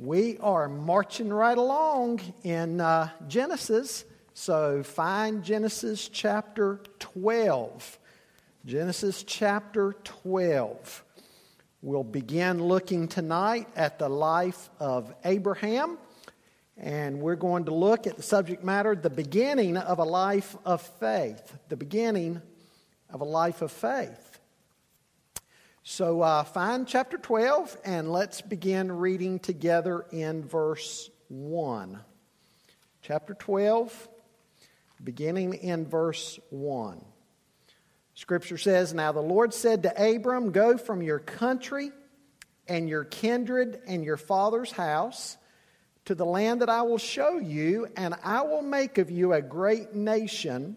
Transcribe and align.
We 0.00 0.38
are 0.38 0.68
marching 0.68 1.28
right 1.28 1.58
along 1.58 2.20
in 2.44 2.80
uh, 2.80 3.08
Genesis. 3.26 4.04
So 4.32 4.84
find 4.84 5.42
Genesis 5.42 6.08
chapter 6.08 6.78
12. 7.00 7.98
Genesis 8.64 9.24
chapter 9.24 9.96
12. 10.04 11.04
We'll 11.82 12.04
begin 12.04 12.62
looking 12.62 13.08
tonight 13.08 13.66
at 13.74 13.98
the 13.98 14.08
life 14.08 14.70
of 14.78 15.12
Abraham. 15.24 15.98
And 16.76 17.20
we're 17.20 17.34
going 17.34 17.64
to 17.64 17.74
look 17.74 18.06
at 18.06 18.16
the 18.16 18.22
subject 18.22 18.62
matter 18.62 18.94
the 18.94 19.10
beginning 19.10 19.76
of 19.76 19.98
a 19.98 20.04
life 20.04 20.54
of 20.64 20.80
faith. 20.80 21.58
The 21.70 21.76
beginning 21.76 22.40
of 23.10 23.20
a 23.20 23.24
life 23.24 23.62
of 23.62 23.72
faith. 23.72 24.27
So 25.90 26.20
uh, 26.20 26.44
find 26.44 26.86
chapter 26.86 27.16
12 27.16 27.78
and 27.82 28.12
let's 28.12 28.42
begin 28.42 28.92
reading 28.92 29.38
together 29.38 30.04
in 30.12 30.44
verse 30.44 31.08
1. 31.28 31.98
Chapter 33.00 33.32
12, 33.32 34.08
beginning 35.02 35.54
in 35.54 35.86
verse 35.86 36.38
1. 36.50 37.02
Scripture 38.14 38.58
says, 38.58 38.92
Now 38.92 39.12
the 39.12 39.22
Lord 39.22 39.54
said 39.54 39.84
to 39.84 40.14
Abram, 40.14 40.52
Go 40.52 40.76
from 40.76 41.00
your 41.00 41.20
country 41.20 41.90
and 42.68 42.86
your 42.86 43.04
kindred 43.04 43.80
and 43.86 44.04
your 44.04 44.18
father's 44.18 44.70
house 44.70 45.38
to 46.04 46.14
the 46.14 46.26
land 46.26 46.60
that 46.60 46.68
I 46.68 46.82
will 46.82 46.98
show 46.98 47.38
you, 47.38 47.88
and 47.96 48.14
I 48.22 48.42
will 48.42 48.62
make 48.62 48.98
of 48.98 49.10
you 49.10 49.32
a 49.32 49.40
great 49.40 49.94
nation 49.94 50.76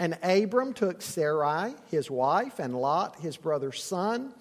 And 0.00 0.18
Abram 0.22 0.72
took 0.72 1.02
Sarai, 1.02 1.74
his 1.90 2.10
wife, 2.10 2.58
and 2.58 2.74
Lot, 2.74 3.20
his 3.20 3.36
brother's 3.36 3.84
son, 3.84 4.32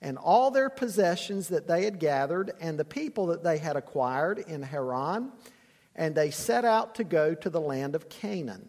and 0.00 0.16
all 0.16 0.50
their 0.50 0.70
possessions 0.70 1.48
that 1.48 1.68
they 1.68 1.84
had 1.84 2.00
gathered, 2.00 2.52
and 2.58 2.78
the 2.78 2.86
people 2.86 3.26
that 3.26 3.44
they 3.44 3.58
had 3.58 3.76
acquired 3.76 4.38
in 4.38 4.62
Haran, 4.62 5.30
and 5.94 6.14
they 6.14 6.30
set 6.30 6.64
out 6.64 6.94
to 6.94 7.04
go 7.04 7.34
to 7.34 7.50
the 7.50 7.60
land 7.60 7.94
of 7.94 8.08
Canaan. 8.08 8.66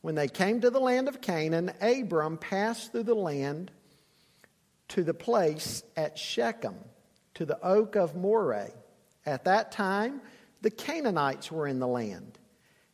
When 0.00 0.14
they 0.14 0.28
came 0.28 0.60
to 0.60 0.70
the 0.70 0.78
land 0.78 1.08
of 1.08 1.20
Canaan, 1.20 1.72
Abram 1.80 2.38
passed 2.38 2.92
through 2.92 3.02
the 3.02 3.14
land 3.14 3.72
to 4.90 5.02
the 5.02 5.12
place 5.12 5.82
at 5.96 6.16
Shechem, 6.16 6.76
to 7.34 7.44
the 7.44 7.60
oak 7.66 7.96
of 7.96 8.14
Moreh. 8.14 8.70
At 9.26 9.42
that 9.46 9.72
time, 9.72 10.20
the 10.60 10.70
Canaanites 10.70 11.50
were 11.50 11.66
in 11.66 11.80
the 11.80 11.88
land. 11.88 12.38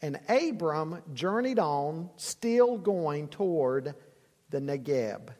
And 0.00 0.20
Abram 0.28 1.02
journeyed 1.12 1.58
on, 1.58 2.10
still 2.16 2.78
going 2.78 3.28
toward 3.28 3.94
the 4.50 4.60
Negeb. 4.60 5.30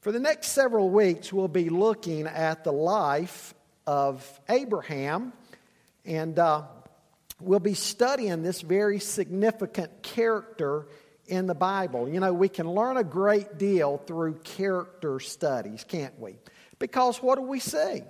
For 0.00 0.12
the 0.12 0.20
next 0.20 0.48
several 0.48 0.88
weeks, 0.90 1.32
we'll 1.32 1.48
be 1.48 1.68
looking 1.68 2.26
at 2.26 2.64
the 2.64 2.72
life 2.72 3.54
of 3.86 4.40
Abraham, 4.48 5.32
and 6.04 6.38
uh, 6.38 6.62
we'll 7.40 7.60
be 7.60 7.74
studying 7.74 8.42
this 8.42 8.62
very 8.62 9.00
significant 9.00 10.02
character 10.02 10.86
in 11.26 11.46
the 11.46 11.54
Bible. 11.54 12.08
You 12.08 12.20
know, 12.20 12.32
we 12.32 12.48
can 12.48 12.70
learn 12.70 12.96
a 12.96 13.04
great 13.04 13.58
deal 13.58 13.98
through 13.98 14.38
character 14.44 15.20
studies, 15.20 15.84
can't 15.86 16.18
we? 16.18 16.36
Because 16.78 17.22
what 17.22 17.36
do 17.36 17.42
we 17.42 17.60
see? 17.60 18.02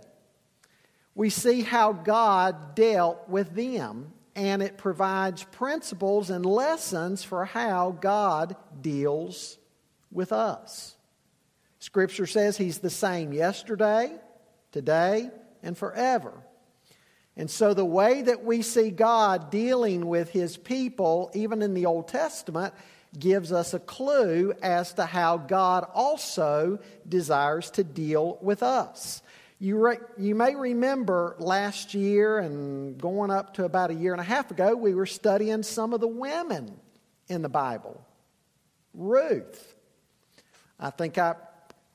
We 1.16 1.30
see 1.30 1.62
how 1.62 1.92
God 1.92 2.76
dealt 2.76 3.28
with 3.28 3.54
them 3.56 4.12
and 4.38 4.62
it 4.62 4.78
provides 4.78 5.42
principles 5.42 6.30
and 6.30 6.46
lessons 6.46 7.24
for 7.24 7.44
how 7.44 7.90
God 8.00 8.54
deals 8.80 9.58
with 10.12 10.30
us. 10.30 10.94
Scripture 11.80 12.26
says 12.26 12.56
He's 12.56 12.78
the 12.78 12.88
same 12.88 13.32
yesterday, 13.32 14.12
today, 14.70 15.30
and 15.64 15.76
forever. 15.76 16.32
And 17.36 17.50
so, 17.50 17.74
the 17.74 17.84
way 17.84 18.22
that 18.22 18.44
we 18.44 18.62
see 18.62 18.90
God 18.90 19.50
dealing 19.50 20.06
with 20.06 20.30
His 20.30 20.56
people, 20.56 21.32
even 21.34 21.60
in 21.60 21.74
the 21.74 21.86
Old 21.86 22.06
Testament, 22.06 22.74
gives 23.18 23.50
us 23.50 23.74
a 23.74 23.80
clue 23.80 24.54
as 24.62 24.92
to 24.94 25.06
how 25.06 25.36
God 25.36 25.84
also 25.94 26.78
desires 27.08 27.72
to 27.72 27.82
deal 27.82 28.38
with 28.40 28.62
us. 28.62 29.20
You, 29.60 29.84
re- 29.84 29.98
you 30.16 30.36
may 30.36 30.54
remember 30.54 31.34
last 31.40 31.92
year 31.92 32.38
and 32.38 32.96
going 32.96 33.30
up 33.30 33.54
to 33.54 33.64
about 33.64 33.90
a 33.90 33.94
year 33.94 34.12
and 34.12 34.20
a 34.20 34.24
half 34.24 34.52
ago, 34.52 34.76
we 34.76 34.94
were 34.94 35.06
studying 35.06 35.64
some 35.64 35.92
of 35.92 36.00
the 36.00 36.08
women 36.08 36.78
in 37.26 37.42
the 37.42 37.48
Bible. 37.48 38.00
Ruth. 38.94 39.74
I 40.78 40.90
think 40.90 41.18
I 41.18 41.34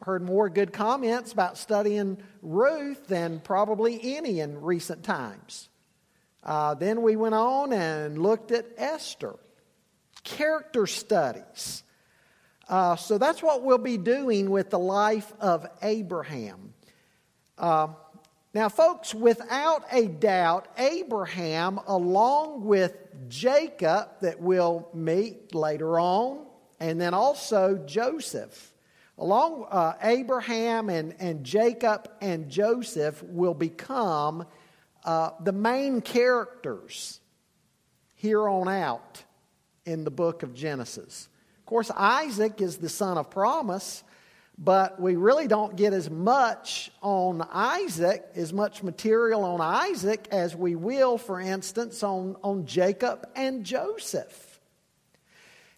heard 0.02 0.22
more 0.22 0.50
good 0.50 0.74
comments 0.74 1.32
about 1.32 1.58
studying 1.58 2.18
Ruth 2.42 3.08
than 3.08 3.40
probably 3.40 4.18
any 4.18 4.42
in 4.42 4.62
recent 4.62 5.04
times. 5.04 5.70
Uh, 6.44 6.74
then 6.74 7.02
we 7.02 7.16
went 7.16 7.36
on 7.36 7.72
and 7.72 8.22
looked 8.22 8.52
at 8.52 8.66
Esther, 8.78 9.36
character 10.26 10.86
studies. 10.86 11.84
Uh, 12.68 12.98
so 12.98 13.18
that's 13.18 13.42
what 13.42 13.64
we'll 13.64 13.78
be 13.78 13.98
doing 13.98 14.50
with 14.50 14.70
the 14.70 14.80
life 14.80 15.32
of 15.40 15.66
Abraham. 15.82 16.73
Uh, 17.64 17.88
now, 18.54 18.68
folks, 18.68 19.16
without 19.16 19.86
a 19.90 20.08
doubt, 20.08 20.68
Abraham, 20.78 21.80
along 21.88 22.66
with 22.66 22.94
Jacob, 23.30 24.10
that 24.20 24.42
we'll 24.42 24.90
meet 24.94 25.56
later 25.56 25.98
on, 25.98 26.46
and 26.82 27.00
then 27.00 27.14
also 27.14 27.78
Joseph, 27.86 28.74
along 29.18 29.66
uh, 29.72 29.94
Abraham 30.02 30.90
and, 30.90 31.16
and 31.20 31.46
Jacob 31.46 32.10
and 32.20 32.50
Joseph 32.50 33.24
will 33.24 33.54
become 33.54 34.46
uh, 35.06 35.30
the 35.40 35.54
main 35.54 36.02
characters 36.02 37.22
here 38.14 38.50
on 38.50 38.68
out 38.68 39.24
in 39.86 40.04
the 40.04 40.12
book 40.12 40.44
of 40.44 40.54
Genesis. 40.54 41.30
Of 41.60 41.66
course, 41.66 41.90
Isaac 41.96 42.60
is 42.60 42.76
the 42.76 42.90
son 42.90 43.18
of 43.18 43.30
promise, 43.30 44.04
but 44.58 45.00
we 45.02 45.16
really 45.16 45.48
don't 45.48 45.76
get 45.76 45.94
as 45.94 46.10
much 46.10 46.92
on 47.02 47.46
Isaac, 47.52 48.24
as 48.36 48.54
much 48.54 48.84
material 48.84 49.44
on 49.44 49.62
Isaac 49.62 50.28
as 50.32 50.56
we 50.56 50.76
will, 50.76 51.18
for 51.18 51.40
instance, 51.40 52.04
on, 52.04 52.36
on 52.44 52.66
Jacob 52.66 53.28
and 53.36 53.64
Joseph. 53.64 54.54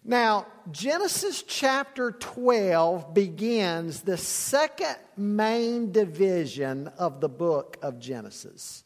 Now, 0.03 0.45
Genesis 0.71 1.41
chapter 1.41 2.11
12 2.11 3.13
begins 3.13 4.01
the 4.01 4.17
second 4.17 4.97
main 5.17 5.91
division 5.91 6.89
of 6.99 7.21
the 7.21 7.29
book 7.29 7.77
of 7.81 7.99
Genesis. 7.99 8.83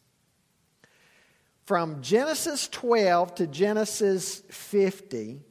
From 1.65 2.01
Genesis 2.01 2.69
12 2.69 3.35
to 3.35 3.47
Genesis 3.47 4.43
50 4.49 5.41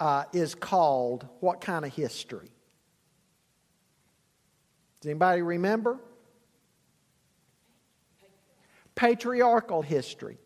uh, 0.00 0.24
is 0.32 0.56
called 0.56 1.28
what 1.40 1.60
kind 1.60 1.84
of 1.84 1.94
history? 1.94 2.50
Does 5.00 5.10
anybody 5.10 5.42
remember? 5.42 5.98
Patriarchal 8.94 9.82
history. 9.82 10.38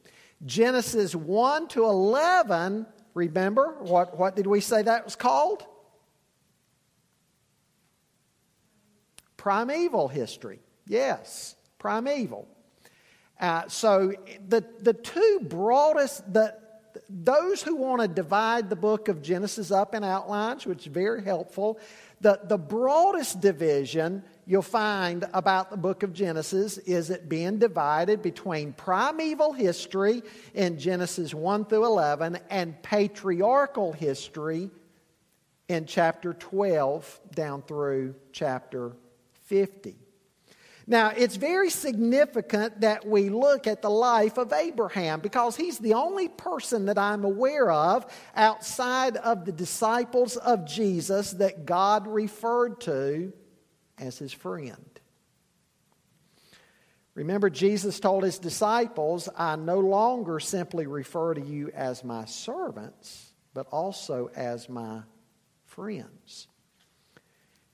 Genesis 0.45 1.15
1 1.15 1.69
to 1.69 1.85
11, 1.85 2.87
remember? 3.15 3.77
What, 3.81 4.19
what 4.19 4.37
did 4.37 4.47
we 4.47 4.61
say 4.61 4.83
that 4.83 5.05
was 5.05 5.17
called? 5.17 5.65
Primeval 9.37 10.09
history. 10.09 10.61
Yes, 10.87 11.57
primeval. 11.79 12.47
Uh, 13.41 13.67
so 13.69 14.13
the, 14.49 14.65
the 14.81 14.93
two 14.93 15.41
broadest, 15.43 16.33
the, 16.33 16.55
those 17.09 17.63
who 17.63 17.77
want 17.77 18.03
to 18.03 18.09
divide 18.09 18.71
the 18.71 18.77
book 18.77 19.09
of 19.09 19.23
Genesis 19.23 19.71
up 19.71 19.95
in 19.95 20.05
outlines, 20.05 20.67
which 20.67 20.87
is 20.87 20.93
very 20.93 21.25
helpful, 21.25 21.81
the, 22.21 22.41
the 22.45 22.59
broadest 22.59 23.41
division 23.41 24.23
you'll 24.47 24.63
find 24.63 25.25
about 25.33 25.71
the 25.71 25.77
book 25.77 26.03
of 26.03 26.13
Genesis 26.13 26.79
is 26.79 27.11
it 27.11 27.29
being 27.29 27.59
divided 27.59 28.23
between 28.23 28.73
primeval 28.73 29.53
history 29.53 30.23
in 30.55 30.79
Genesis 30.79 31.33
1 31.33 31.67
through 31.67 31.85
11 31.85 32.39
and 32.51 32.81
patriarchal 32.83 33.93
history 33.93 34.71
in 35.69 35.87
chapter 35.87 36.35
12 36.35 37.21
down 37.35 37.63
through 37.63 38.15
chapter 38.33 38.93
50. 39.45 39.97
Now, 40.85 41.13
it's 41.17 41.37
very 41.37 41.71
significant 41.71 42.81
that 42.81 43.07
we 43.07 43.29
look 43.29 43.69
at 43.69 43.83
the 43.83 43.91
life 43.91 44.37
of 44.37 44.53
Abraham 44.53 45.21
because 45.21 45.57
he's 45.57 45.79
the 45.79 45.95
only 45.95 46.29
person 46.29 46.87
that 46.87 46.99
I'm 46.99 47.25
aware 47.25 47.71
of 47.71 48.05
outside 48.35 49.17
of 49.19 49.45
the 49.45 49.53
disciples 49.53 50.37
of 50.37 50.67
Jesus 50.67 51.31
that 51.33 51.67
God 51.67 52.09
referred 52.09 52.81
to 52.83 53.33
as 54.03 54.19
his 54.19 54.33
friend. 54.33 55.01
Remember, 57.15 57.51
Jesus 57.51 58.01
told 58.01 58.25
his 58.25 58.39
disciples, 58.39 59.29
I 59.37 59.57
no 59.57 59.79
longer 59.79 60.41
simply 60.41 60.87
refer 60.87 61.35
to 61.35 61.41
you 61.41 61.71
as 61.75 62.03
my 62.03 62.25
servants, 62.25 63.33
but 63.55 63.67
also 63.71 64.31
as 64.35 64.69
my 64.69 65.03
friends. 65.67 66.49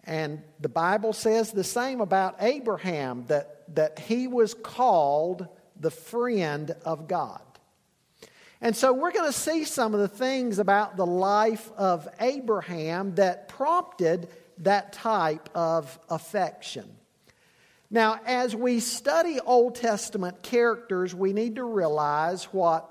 And 0.04 0.42
the 0.60 0.68
Bible 0.68 1.12
says 1.12 1.52
the 1.52 1.64
same 1.64 2.00
about 2.00 2.36
Abraham 2.40 3.24
that, 3.28 3.74
that 3.74 3.98
he 4.00 4.26
was 4.26 4.54
called 4.54 5.46
the 5.78 5.90
friend 5.90 6.74
of 6.84 7.06
God. 7.06 7.42
And 8.60 8.74
so 8.74 8.92
we're 8.92 9.12
going 9.12 9.30
to 9.30 9.38
see 9.38 9.62
some 9.64 9.94
of 9.94 10.00
the 10.00 10.08
things 10.08 10.58
about 10.58 10.96
the 10.96 11.06
life 11.06 11.70
of 11.76 12.08
Abraham 12.18 13.14
that 13.14 13.48
prompted 13.48 14.28
that 14.64 14.92
type 14.92 15.48
of 15.54 15.98
affection. 16.08 16.88
Now, 17.90 18.20
as 18.26 18.54
we 18.54 18.80
study 18.80 19.40
Old 19.40 19.74
Testament 19.74 20.42
characters, 20.42 21.14
we 21.14 21.32
need 21.32 21.56
to 21.56 21.64
realize 21.64 22.44
what 22.44 22.88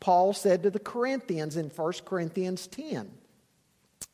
Paul 0.00 0.32
said 0.32 0.64
to 0.64 0.70
the 0.70 0.80
Corinthians 0.80 1.56
in 1.56 1.66
1 1.68 1.92
Corinthians 2.04 2.66
10. 2.66 3.10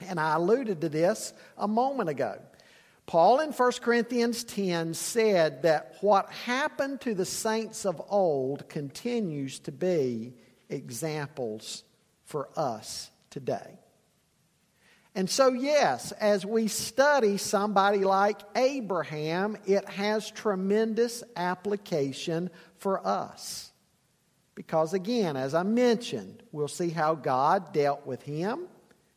And 0.00 0.20
I 0.20 0.35
alluded 0.35 0.82
to 0.82 0.88
this 0.88 1.32
a 1.56 1.67
moment 1.67 2.11
ago. 2.11 2.38
Paul 3.06 3.41
in 3.41 3.53
1 3.53 3.73
Corinthians 3.81 4.43
10 4.44 4.93
said 4.94 5.62
that 5.62 5.94
what 6.00 6.31
happened 6.31 7.00
to 7.03 7.14
the 7.14 7.25
saints 7.25 7.87
of 7.87 8.03
old 8.08 8.69
continues 8.69 9.61
to 9.61 9.73
be 9.73 10.35
examples 10.69 11.85
for 12.25 12.49
us 12.56 13.11
today. 13.31 13.79
And 15.16 15.30
so, 15.30 15.54
yes, 15.54 16.12
as 16.12 16.44
we 16.44 16.68
study 16.68 17.38
somebody 17.38 18.04
like 18.04 18.38
Abraham, 18.54 19.56
it 19.64 19.88
has 19.88 20.30
tremendous 20.30 21.24
application 21.36 22.50
for 22.76 23.04
us. 23.04 23.72
Because, 24.54 24.92
again, 24.92 25.34
as 25.34 25.54
I 25.54 25.62
mentioned, 25.62 26.42
we'll 26.52 26.68
see 26.68 26.90
how 26.90 27.14
God 27.14 27.72
dealt 27.72 28.06
with 28.06 28.22
him 28.24 28.66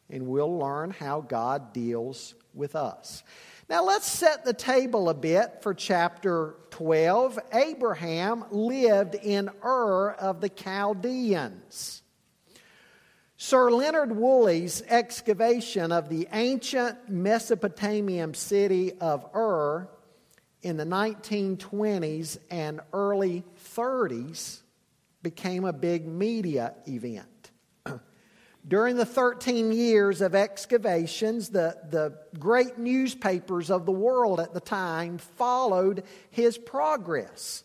and 0.10 0.28
we'll 0.28 0.57
learn 0.57 0.92
how 0.92 1.19
God 1.19 1.74
deals 1.74 2.34
with 2.54 2.78
us. 2.78 3.22
Now, 3.69 3.84
let's 3.84 4.07
set 4.07 4.45
the 4.45 4.54
table 4.54 5.10
a 5.10 5.13
bit 5.13 5.62
for 5.62 5.74
chapter 5.74 6.56
12. 6.72 7.40
Abraham 7.52 8.45
lived 8.52 9.16
in 9.16 9.50
Ur 9.62 10.12
of 10.12 10.40
the 10.40 10.50
Chaldeans. 10.50 12.04
Sir 13.42 13.72
Leonard 13.72 14.18
Woolley's 14.18 14.84
excavation 14.90 15.94
of 15.94 16.10
the 16.10 16.28
ancient 16.34 17.08
Mesopotamian 17.08 18.34
city 18.34 18.92
of 19.00 19.26
Ur 19.34 19.88
in 20.62 20.76
the 20.76 20.84
1920s 20.84 22.38
and 22.52 22.82
early 22.92 23.46
30s 23.78 24.60
became 25.24 25.64
a 25.64 25.72
big 25.72 26.06
media 26.06 26.74
event. 26.86 27.52
During 28.68 28.98
the 28.98 29.06
13 29.06 29.72
years 29.72 30.20
of 30.20 30.36
excavations, 30.36 31.48
the, 31.48 31.78
the 31.90 32.18
great 32.38 32.78
newspapers 32.78 33.72
of 33.72 33.86
the 33.86 33.94
world 33.94 34.42
at 34.42 34.54
the 34.54 34.60
time 34.60 35.18
followed 35.18 36.04
his 36.30 36.58
progress. 36.58 37.64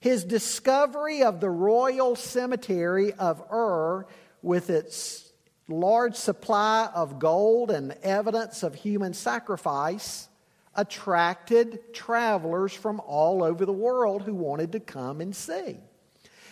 His 0.00 0.24
discovery 0.24 1.22
of 1.22 1.38
the 1.38 1.50
royal 1.50 2.16
cemetery 2.16 3.12
of 3.12 3.40
Ur, 3.50 4.06
with 4.44 4.68
its 4.68 5.32
large 5.68 6.14
supply 6.14 6.90
of 6.94 7.18
gold 7.18 7.70
and 7.70 7.92
evidence 8.02 8.62
of 8.62 8.74
human 8.74 9.14
sacrifice, 9.14 10.28
attracted 10.74 11.94
travelers 11.94 12.72
from 12.72 13.00
all 13.06 13.42
over 13.42 13.64
the 13.64 13.72
world 13.72 14.22
who 14.22 14.34
wanted 14.34 14.72
to 14.72 14.80
come 14.80 15.22
and 15.22 15.34
see. 15.34 15.78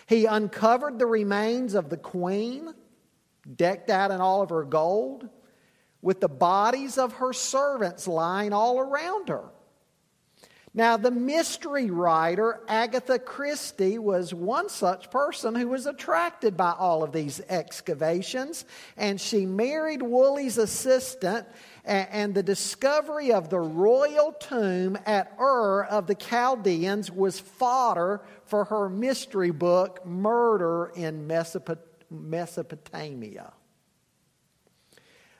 He 0.07 0.25
uncovered 0.25 0.97
the 0.97 1.05
remains 1.05 1.75
of 1.75 1.89
the 1.89 1.97
queen 1.97 2.73
decked 3.55 3.89
out 3.89 4.09
in 4.09 4.21
all 4.21 4.41
of 4.41 4.49
her 4.49 4.63
gold, 4.63 5.29
with 6.01 6.19
the 6.19 6.29
bodies 6.29 6.97
of 6.97 7.13
her 7.13 7.31
servants 7.31 8.07
lying 8.07 8.53
all 8.53 8.79
around 8.79 9.29
her. 9.29 9.49
Now, 10.75 10.97
the 10.97 11.11
mystery 11.11 11.91
writer 11.91 12.61
Agatha 12.67 13.19
Christie 13.19 13.99
was 13.99 14.33
one 14.33 14.69
such 14.69 15.11
person 15.11 15.53
who 15.53 15.67
was 15.67 15.85
attracted 15.85 16.57
by 16.57 16.71
all 16.71 17.03
of 17.03 17.11
these 17.11 17.39
excavations, 17.47 18.65
and 18.97 19.21
she 19.21 19.45
married 19.45 20.01
Woolley's 20.01 20.57
assistant. 20.57 21.47
And 21.85 22.33
the 22.33 22.41
discovery 22.41 23.31
of 23.33 23.49
the 23.49 23.59
royal 23.59 24.31
tomb 24.31 24.97
at 25.05 25.35
Ur 25.39 25.83
of 25.83 26.07
the 26.07 26.15
Chaldeans 26.15 27.11
was 27.11 27.39
fodder 27.39 28.21
for 28.45 28.65
her 28.65 28.89
mystery 28.89 29.51
book, 29.51 30.03
Murder 30.05 30.91
in 30.95 31.27
Mesopotamia. 32.09 33.53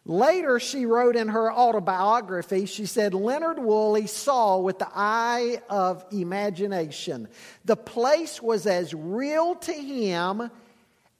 Later, 0.06 0.60
she 0.60 0.86
wrote 0.86 1.16
in 1.16 1.30
her 1.30 1.52
autobiography, 1.52 2.66
she 2.66 2.86
said, 2.86 3.14
Leonard 3.14 3.58
Woolley 3.58 4.08
saw 4.08 4.58
with 4.58 4.80
the 4.80 4.90
eye 4.94 5.62
of 5.70 6.06
imagination. 6.12 7.30
The 7.64 7.78
place 7.78 8.42
was 8.42 8.68
as 8.68 8.94
real 8.94 9.56
to 9.56 9.72
him 9.72 10.52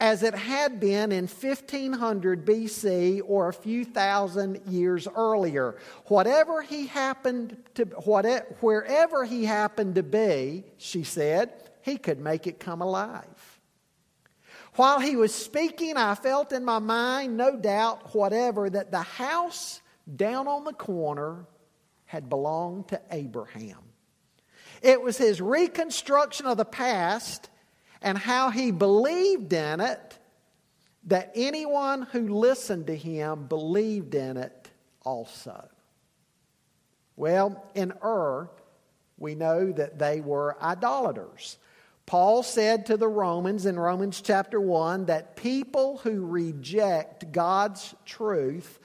as 0.02 0.22
it 0.22 0.36
had 0.36 0.82
been 0.82 1.14
in 1.14 1.28
1500 1.28 2.46
BC 2.46 3.22
or 3.26 3.48
a 3.48 3.54
few 3.54 3.86
thousand 3.86 4.60
years 4.68 5.08
earlier. 5.16 5.76
Whatever 6.08 6.62
he 6.62 6.88
happened 6.88 7.56
to, 7.76 7.86
whatever, 7.86 8.46
wherever 8.60 9.24
he 9.24 9.46
happened 9.46 9.96
to 9.96 10.04
be, 10.04 10.66
she 10.78 11.06
said, 11.06 11.54
he 11.84 11.98
could 11.98 12.20
make 12.20 12.48
it 12.48 12.60
come 12.60 12.82
alive. 12.82 13.24
While 14.76 15.00
he 15.00 15.16
was 15.16 15.34
speaking, 15.34 15.98
I 15.98 16.16
felt 16.16 16.52
in 16.52 16.66
my 16.66 16.80
mind, 16.80 17.38
no 17.38 17.56
doubt 17.56 18.16
whatever, 18.16 18.70
that 18.70 18.92
the 18.92 19.02
house 19.02 19.82
down 20.16 20.48
on 20.48 20.64
the 20.64 20.74
corner 20.74 21.46
had 22.06 22.30
belonged 22.30 22.88
to 22.90 23.02
Abraham. 23.12 23.80
It 24.82 25.02
was 25.02 25.18
his 25.18 25.40
reconstruction 25.40 26.46
of 26.46 26.58
the 26.58 26.66
past 26.66 27.50
and 28.02 28.18
how 28.18 28.50
he 28.50 28.72
believed 28.72 29.54
in 29.54 29.80
it 29.80 30.20
that 31.06 31.32
anyone 31.36 32.04
who 32.04 32.28
listened 32.28 32.88
to 32.88 32.96
him 32.96 33.46
believed 33.48 34.16
in 34.16 34.38
it 34.38 34.70
also. 35.04 35.68
Well, 37.16 37.64
in 37.76 37.94
Ur, 38.04 38.50
we 39.18 39.36
know 39.36 39.72
that 39.72 40.00
they 40.00 40.22
were 40.22 40.58
idolaters. 40.62 41.58
Paul 42.14 42.44
said 42.44 42.86
to 42.86 42.98
the 42.98 43.08
Romans 43.08 43.66
in 43.66 43.80
Romans 43.80 44.22
chapter 44.22 44.62
1 44.62 45.06
that 45.06 45.36
people 45.36 45.98
who 46.04 46.28
reject 46.28 47.32
God's 47.32 47.96
truth 48.06 48.80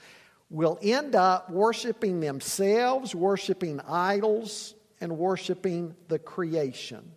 will 0.49 0.79
end 0.81 1.13
up 1.13 1.51
worshiping 1.51 2.21
themselves, 2.21 3.13
worshiping 3.13 3.81
idols, 3.87 4.73
and 4.99 5.19
worshiping 5.19 5.95
the 6.07 6.17
creation. 6.17 7.11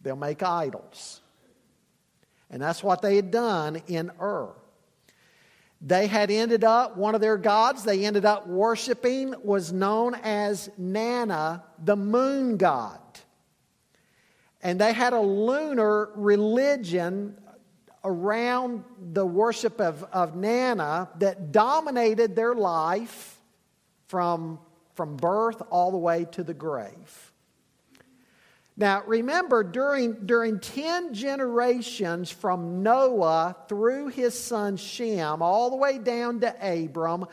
They'll 0.00 0.16
make 0.16 0.42
idols. 0.42 1.20
And 2.50 2.60
that's 2.60 2.82
what 2.82 3.00
they 3.00 3.14
had 3.14 3.30
done 3.30 3.80
in 3.86 4.10
Ur. 4.20 4.54
They 5.80 6.08
had 6.08 6.32
ended 6.32 6.64
up, 6.64 6.96
one 6.96 7.14
of 7.14 7.20
their 7.20 7.38
gods 7.38 7.84
they 7.84 8.06
ended 8.06 8.24
up 8.24 8.48
worshiping 8.48 9.36
was 9.44 9.72
known 9.72 10.16
as 10.16 10.68
Nana, 10.76 11.62
the 11.78 11.94
moon 11.94 12.56
god. 12.56 12.98
And 14.66 14.80
they 14.80 14.92
had 14.92 15.12
a 15.12 15.20
lunar 15.20 16.10
religion 16.16 17.38
around 18.02 18.82
the 19.12 19.24
worship 19.24 19.80
of, 19.80 20.02
of 20.12 20.34
Nana 20.34 21.08
that 21.20 21.52
dominated 21.52 22.34
their 22.34 22.52
life 22.52 23.40
from, 24.08 24.58
from 24.94 25.18
birth 25.18 25.62
all 25.70 25.92
the 25.92 25.98
way 25.98 26.24
to 26.32 26.42
the 26.42 26.52
grave. 26.52 27.32
Now, 28.76 29.04
remember, 29.06 29.62
during, 29.62 30.26
during 30.26 30.58
10 30.58 31.14
generations 31.14 32.32
from 32.32 32.82
Noah 32.82 33.54
through 33.68 34.08
his 34.08 34.36
son 34.36 34.76
Shem, 34.78 35.42
all 35.42 35.70
the 35.70 35.76
way 35.76 35.98
down 35.98 36.40
to 36.40 36.82
Abram, 36.82 37.26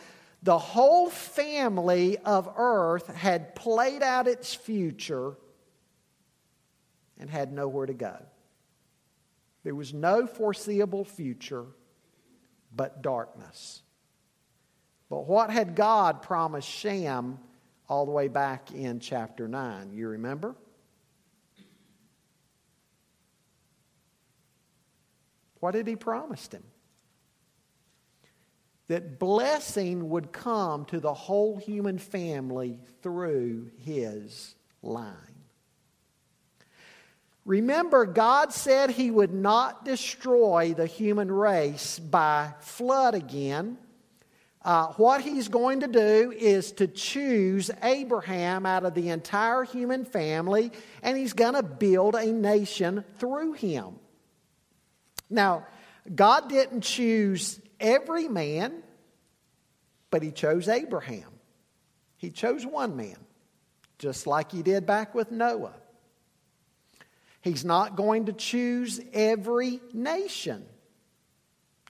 the 0.43 0.59
whole 0.59 1.09
family 1.09 2.15
of 2.19 2.47
earth 2.57 3.07
had 3.07 3.55
played 3.55 4.03
out 4.03 4.27
its 4.27 4.53
future 4.53 5.35
and 7.19 7.29
had 7.29 7.51
nowhere 7.51 7.85
to 7.85 7.93
go. 7.93 8.17
There 9.63 9.75
was 9.75 9.93
no 9.93 10.27
foreseeable 10.27 11.05
future 11.05 11.65
but 12.75 13.01
darkness. 13.01 13.81
But 15.09 15.27
what 15.27 15.49
had 15.49 15.75
God 15.75 16.21
promised 16.21 16.67
Shem 16.67 17.39
all 17.87 18.05
the 18.05 18.11
way 18.11 18.27
back 18.27 18.71
in 18.71 18.99
chapter 18.99 19.47
9? 19.47 19.93
You 19.93 20.09
remember? 20.09 20.55
What 25.59 25.75
had 25.75 25.87
he 25.87 25.95
promised 25.95 26.51
him? 26.51 26.63
That 28.87 29.17
blessing 29.17 30.09
would 30.09 30.33
come 30.33 30.83
to 30.85 30.99
the 30.99 31.13
whole 31.13 31.55
human 31.55 31.97
family 31.99 32.79
through 33.01 33.71
his 33.77 34.55
line. 34.81 35.32
Remember, 37.45 38.05
God 38.05 38.53
said 38.53 38.89
he 38.89 39.11
would 39.11 39.33
not 39.33 39.83
destroy 39.83 40.73
the 40.75 40.85
human 40.85 41.31
race 41.31 41.99
by 41.99 42.53
flood 42.61 43.15
again. 43.15 43.77
Uh, 44.61 44.87
what 44.93 45.19
he's 45.21 45.49
going 45.49 45.81
to 45.81 45.87
do 45.87 46.31
is 46.31 46.71
to 46.73 46.87
choose 46.87 47.69
Abraham 47.81 48.65
out 48.65 48.85
of 48.85 48.93
the 48.93 49.09
entire 49.09 49.63
human 49.63 50.05
family, 50.05 50.71
and 51.01 51.17
he's 51.17 51.33
going 51.33 51.55
to 51.55 51.63
build 51.63 52.15
a 52.15 52.31
nation 52.31 53.03
through 53.17 53.53
him. 53.53 53.95
Now, 55.29 55.65
God 56.13 56.49
didn't 56.49 56.81
choose 56.81 57.59
every 57.79 58.27
man, 58.27 58.83
but 60.09 60.21
He 60.21 60.31
chose 60.31 60.67
Abraham. 60.67 61.29
He 62.17 62.29
chose 62.29 62.65
one 62.65 62.95
man, 62.95 63.17
just 63.97 64.27
like 64.27 64.51
He 64.51 64.61
did 64.61 64.85
back 64.85 65.15
with 65.15 65.31
Noah. 65.31 65.73
He's 67.43 67.65
not 67.65 67.97
going 67.97 68.27
to 68.27 68.33
choose 68.33 69.01
every 69.11 69.81
nation. 69.91 70.65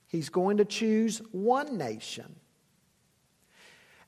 He's 0.07 0.29
going 0.29 0.57
to 0.57 0.65
choose 0.65 1.21
one 1.31 1.77
nation. 1.77 2.35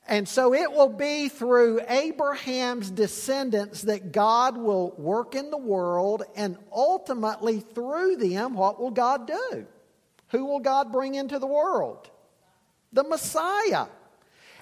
And 0.08 0.28
so 0.28 0.52
it 0.54 0.72
will 0.72 0.88
be 0.88 1.28
through 1.28 1.80
Abraham's 1.88 2.90
descendants 2.90 3.82
that 3.82 4.10
God 4.10 4.56
will 4.56 4.90
work 4.98 5.36
in 5.36 5.50
the 5.50 5.56
world, 5.56 6.24
and 6.34 6.58
ultimately 6.72 7.60
through 7.60 8.16
them, 8.16 8.54
what 8.54 8.80
will 8.80 8.90
God 8.90 9.28
do? 9.28 9.66
Who 10.30 10.46
will 10.46 10.60
God 10.60 10.90
bring 10.90 11.14
into 11.14 11.38
the 11.38 11.46
world? 11.46 12.10
The 12.92 13.04
Messiah. 13.04 13.86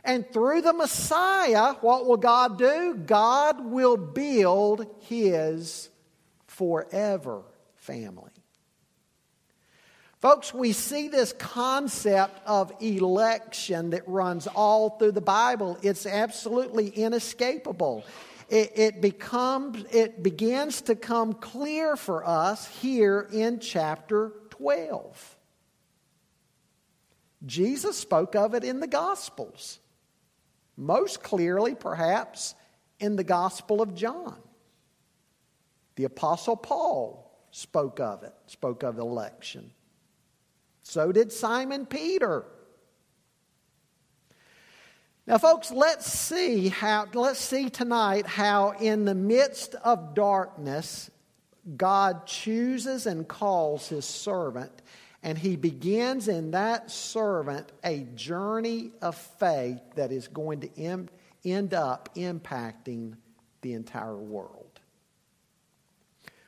And 0.05 0.31
through 0.31 0.61
the 0.61 0.75
Messiah, 0.75 1.75
what 1.81 2.05
will 2.05 2.19
God 2.19 2.59
do? 2.59 2.95
God 2.95 3.65
will 3.65 3.97
build 3.97 4.87
his 5.01 5.89
forever 6.57 7.43
family. 7.75 8.31
Folks, 10.21 10.55
we 10.55 10.73
see 10.73 11.09
this 11.09 11.35
concept 11.35 12.41
of 12.47 12.73
election 12.81 13.91
that 13.91 14.09
runs 14.09 14.47
all 14.47 14.91
through 14.91 15.13
the 15.13 15.21
Bible. 15.21 15.77
It's 15.83 16.07
absolutely 16.07 16.89
inescapable. 16.89 18.05
It, 18.49 18.73
it, 18.75 19.01
becomes, 19.03 19.85
it 19.93 20.23
begins 20.23 20.83
to 20.83 20.95
come 20.95 21.35
clear 21.35 21.97
for 21.97 22.27
us 22.27 22.67
here 22.67 23.29
in 23.33 23.59
chapter 23.59 24.33
12. 24.51 25.37
Jesus 27.45 27.99
spoke 27.99 28.35
of 28.35 28.55
it 28.55 28.65
in 28.65 28.81
the 28.81 28.87
Gospels, 28.87 29.79
most 30.77 31.23
clearly, 31.23 31.75
perhaps, 31.75 32.55
in 32.99 33.17
the 33.17 33.25
Gospel 33.25 33.83
of 33.83 33.95
John. 33.95 34.39
The 35.97 36.05
Apostle 36.05 36.57
Paul 36.57 37.31
spoke 37.51 38.01
of 38.01 38.23
it, 38.25 38.33
spoke 38.47 38.83
of 38.83 38.99
election. 38.99 39.71
So 40.83 41.13
did 41.13 41.33
Simon 41.33 41.87
Peter. 41.87 42.45
Now, 45.27 45.39
folks, 45.39 45.71
let's 45.71 46.13
see 46.13 46.69
how, 46.69 47.07
let's 47.15 47.41
see 47.41 47.71
tonight 47.71 48.27
how, 48.27 48.73
in 48.73 49.07
the 49.07 49.15
midst 49.15 49.75
of 49.77 50.15
darkness, 50.15 51.11
God 51.77 52.27
chooses 52.27 53.07
and 53.07 53.27
calls 53.27 53.89
his 53.89 54.05
servant, 54.05 54.83
and 55.23 55.39
he 55.39 55.57
begins 55.57 56.29
in 56.29 56.51
that 56.51 56.91
servant 56.91 57.73
a 57.83 58.01
journey 58.15 58.91
of 59.01 59.17
faith 59.17 59.81
that 59.95 60.13
is 60.13 60.29
going 60.29 60.61
to 60.61 61.09
end 61.45 61.73
up 61.73 62.15
impacting 62.17 63.17
the 63.63 63.73
entire 63.73 64.19
world. 64.19 64.81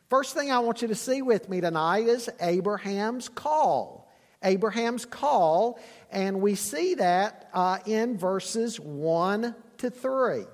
First 0.08 0.34
thing 0.34 0.52
I 0.52 0.60
want 0.60 0.82
you 0.82 0.88
to 0.88 0.94
see 0.94 1.20
with 1.20 1.48
me 1.48 1.60
tonight 1.60 2.06
is 2.06 2.30
Abraham's 2.40 3.28
call. 3.28 4.08
Abraham's 4.44 5.04
call, 5.04 5.80
and 6.12 6.40
we 6.40 6.54
see 6.54 6.94
that 6.94 7.48
uh, 7.52 7.78
in 7.86 8.16
verses 8.16 8.78
1 8.78 9.54
to 9.78 9.90
3. 9.90 10.44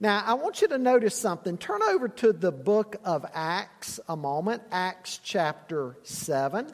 Now, 0.00 0.22
I 0.24 0.34
want 0.34 0.60
you 0.60 0.68
to 0.68 0.76
notice 0.76 1.14
something. 1.14 1.56
Turn 1.56 1.82
over 1.82 2.08
to 2.08 2.34
the 2.34 2.52
book 2.52 2.96
of 3.04 3.24
Acts 3.32 4.00
a 4.06 4.16
moment, 4.16 4.62
Acts 4.70 5.18
chapter 5.22 5.96
7. 6.02 6.70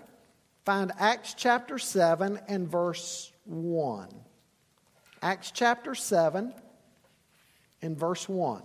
Find 0.64 0.90
Acts 0.98 1.34
chapter 1.34 1.78
7 1.78 2.40
and 2.48 2.68
verse 2.68 3.30
1. 3.44 4.08
Acts 5.22 5.52
chapter 5.52 5.94
7 5.94 6.52
and 7.82 7.96
verse 7.96 8.28
1. 8.28 8.62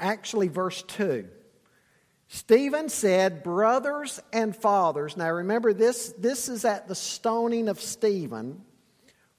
Actually, 0.00 0.48
verse 0.48 0.82
2. 0.82 1.28
Stephen 2.28 2.88
said, 2.88 3.42
Brothers 3.42 4.20
and 4.32 4.54
fathers. 4.54 5.16
Now 5.16 5.30
remember, 5.30 5.72
this, 5.72 6.12
this 6.18 6.48
is 6.48 6.64
at 6.64 6.88
the 6.88 6.94
stoning 6.94 7.68
of 7.68 7.80
Stephen 7.80 8.62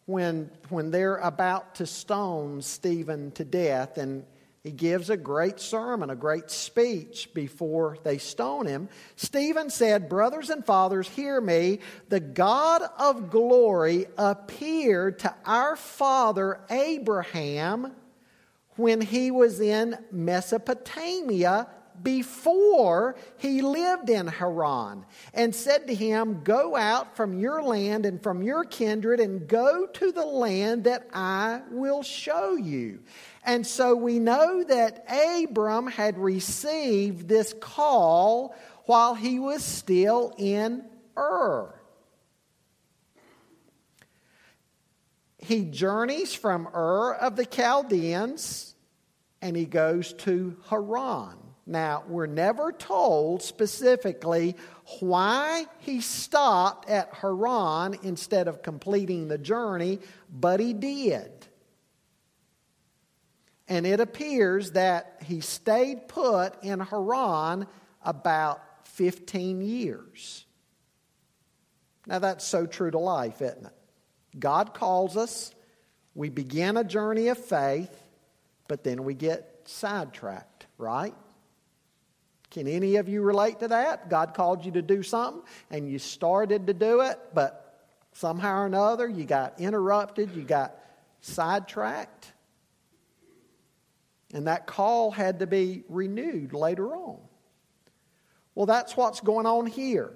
when, 0.05 0.49
when 0.69 0.91
they're 0.91 1.17
about 1.17 1.75
to 1.75 1.85
stone 1.85 2.61
Stephen 2.61 3.31
to 3.31 3.43
death. 3.43 3.97
And 3.97 4.25
he 4.63 4.71
gives 4.71 5.09
a 5.09 5.17
great 5.17 5.59
sermon, 5.59 6.09
a 6.09 6.15
great 6.15 6.49
speech 6.49 7.29
before 7.33 7.97
they 8.03 8.17
stone 8.17 8.65
him. 8.65 8.89
Stephen 9.15 9.69
said, 9.69 10.09
Brothers 10.09 10.49
and 10.49 10.65
fathers, 10.65 11.07
hear 11.09 11.39
me. 11.39 11.79
The 12.09 12.19
God 12.19 12.81
of 12.97 13.29
glory 13.29 14.07
appeared 14.17 15.19
to 15.19 15.33
our 15.45 15.75
father 15.75 16.61
Abraham 16.69 17.93
when 18.77 19.01
he 19.01 19.31
was 19.31 19.59
in 19.59 19.97
Mesopotamia 20.11 21.67
before 22.03 23.15
he 23.37 23.61
lived 23.61 24.09
in 24.09 24.27
Haran 24.27 25.05
and 25.33 25.53
said 25.53 25.87
to 25.87 25.95
him, 25.95 26.41
Go 26.43 26.75
out 26.75 27.15
from 27.15 27.39
your 27.39 27.61
land 27.61 28.05
and 28.05 28.21
from 28.21 28.43
your 28.43 28.63
kindred 28.63 29.19
and 29.19 29.47
go 29.47 29.87
to 29.87 30.11
the 30.11 30.25
land 30.25 30.83
that 30.83 31.07
I 31.13 31.61
will 31.71 32.03
show 32.03 32.55
you. 32.55 33.01
And 33.43 33.65
so 33.65 33.95
we 33.95 34.19
know 34.19 34.63
that 34.63 35.05
Abram 35.09 35.87
had 35.87 36.17
received 36.17 37.27
this 37.27 37.53
call 37.59 38.55
while 38.85 39.15
he 39.15 39.39
was 39.39 39.63
still 39.63 40.33
in 40.37 40.85
Ur. 41.17 41.76
He 45.47 45.63
journeys 45.63 46.33
from 46.33 46.67
Ur 46.75 47.13
of 47.13 47.37
the 47.37 47.45
Chaldeans 47.45 48.75
and 49.41 49.55
he 49.55 49.63
goes 49.63 50.11
to 50.13 50.57
Haran. 50.69 51.37
Now, 51.65 52.03
we're 52.09 52.25
never 52.25 52.73
told 52.73 53.41
specifically 53.41 54.57
why 54.99 55.67
he 55.79 56.01
stopped 56.01 56.89
at 56.89 57.13
Haran 57.13 57.95
instead 58.03 58.49
of 58.49 58.61
completing 58.61 59.29
the 59.29 59.37
journey, 59.37 59.99
but 60.29 60.59
he 60.59 60.73
did. 60.73 61.31
And 63.69 63.87
it 63.87 64.01
appears 64.01 64.71
that 64.71 65.21
he 65.23 65.39
stayed 65.39 66.09
put 66.09 66.61
in 66.61 66.81
Haran 66.81 67.67
about 68.03 68.85
15 68.89 69.61
years. 69.61 70.45
Now, 72.05 72.19
that's 72.19 72.45
so 72.45 72.65
true 72.65 72.91
to 72.91 72.99
life, 72.99 73.41
isn't 73.41 73.65
it? 73.65 73.76
God 74.37 74.73
calls 74.73 75.17
us, 75.17 75.53
we 76.15 76.29
begin 76.29 76.77
a 76.77 76.83
journey 76.83 77.27
of 77.27 77.37
faith, 77.37 78.03
but 78.67 78.83
then 78.83 79.03
we 79.03 79.13
get 79.13 79.61
sidetracked, 79.65 80.67
right? 80.77 81.15
Can 82.49 82.67
any 82.67 82.95
of 82.95 83.09
you 83.09 83.21
relate 83.21 83.59
to 83.59 83.67
that? 83.69 84.09
God 84.09 84.33
called 84.33 84.65
you 84.65 84.71
to 84.73 84.81
do 84.81 85.03
something 85.03 85.43
and 85.69 85.89
you 85.89 85.99
started 85.99 86.67
to 86.67 86.73
do 86.73 87.01
it, 87.01 87.19
but 87.33 87.85
somehow 88.13 88.61
or 88.61 88.65
another 88.65 89.07
you 89.07 89.25
got 89.25 89.59
interrupted, 89.59 90.35
you 90.35 90.43
got 90.43 90.75
sidetracked. 91.21 92.33
And 94.33 94.47
that 94.47 94.65
call 94.65 95.11
had 95.11 95.39
to 95.39 95.47
be 95.47 95.83
renewed 95.87 96.53
later 96.53 96.95
on. 96.95 97.19
Well, 98.55 98.65
that's 98.65 98.97
what's 98.97 99.19
going 99.19 99.45
on 99.45 99.67
here. 99.67 100.11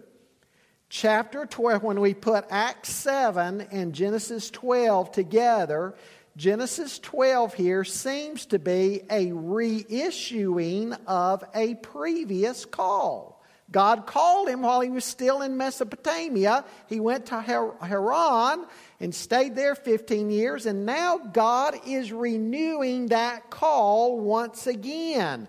Chapter 0.93 1.45
12, 1.45 1.83
when 1.83 2.01
we 2.01 2.13
put 2.13 2.43
Acts 2.50 2.89
7 2.89 3.62
and 3.71 3.93
Genesis 3.93 4.50
12 4.50 5.13
together, 5.13 5.95
Genesis 6.36 7.00
12 7.00 7.53
here 7.53 7.86
seems 7.86 8.45
to 8.48 8.60
be 8.60 9.03
a 9.10 9.27
reissuing 9.27 11.00
of 11.07 11.45
a 11.55 11.75
previous 11.75 12.65
call. 12.65 13.41
God 13.71 14.05
called 14.05 14.50
him 14.50 14.63
while 14.63 14.81
he 14.81 14.89
was 14.89 15.05
still 15.05 15.41
in 15.41 15.55
Mesopotamia. 15.55 16.65
He 16.88 17.00
went 17.00 17.27
to 17.27 17.39
Haran 17.39 18.65
and 19.00 19.15
stayed 19.15 19.55
there 19.55 19.75
15 19.75 20.29
years, 20.29 20.65
and 20.65 20.86
now 20.86 21.19
God 21.19 21.79
is 21.88 22.12
renewing 22.12 23.07
that 23.07 23.50
call 23.50 24.19
once 24.19 24.67
again. 24.67 25.48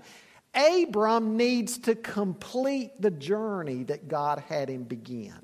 Abram 0.54 1.36
needs 1.36 1.78
to 1.78 1.94
complete 1.94 3.00
the 3.00 3.10
journey 3.10 3.84
that 3.84 4.08
God 4.08 4.42
had 4.48 4.68
him 4.68 4.84
begin. 4.84 5.40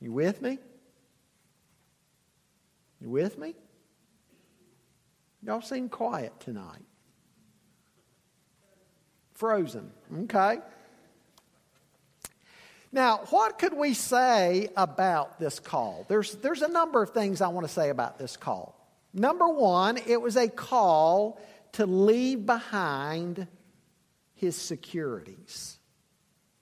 You 0.00 0.12
with 0.12 0.40
me? 0.40 0.58
You 3.00 3.10
with 3.10 3.38
me? 3.38 3.54
Y'all 5.42 5.60
seem 5.60 5.90
quiet 5.90 6.32
tonight. 6.40 6.82
Frozen. 9.34 9.90
Okay. 10.22 10.58
Now, 12.92 13.22
what 13.30 13.58
could 13.58 13.74
we 13.74 13.92
say 13.92 14.68
about 14.76 15.40
this 15.40 15.58
call? 15.58 16.06
There's, 16.08 16.36
there's 16.36 16.62
a 16.62 16.68
number 16.68 17.02
of 17.02 17.10
things 17.10 17.40
I 17.40 17.48
want 17.48 17.66
to 17.66 17.72
say 17.72 17.90
about 17.90 18.18
this 18.18 18.36
call. 18.36 18.80
Number 19.12 19.48
one, 19.48 19.98
it 20.06 20.20
was 20.20 20.36
a 20.36 20.48
call 20.48 21.40
to 21.74 21.86
leave 21.86 22.46
behind 22.46 23.46
his 24.34 24.56
securities. 24.56 25.78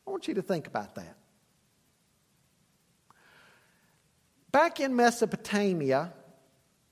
I 0.06 0.10
want 0.10 0.26
you 0.26 0.34
to 0.34 0.42
think 0.42 0.66
about 0.66 0.94
that. 0.94 1.16
Back 4.50 4.80
in 4.80 4.94
Mesopotamia 4.96 6.12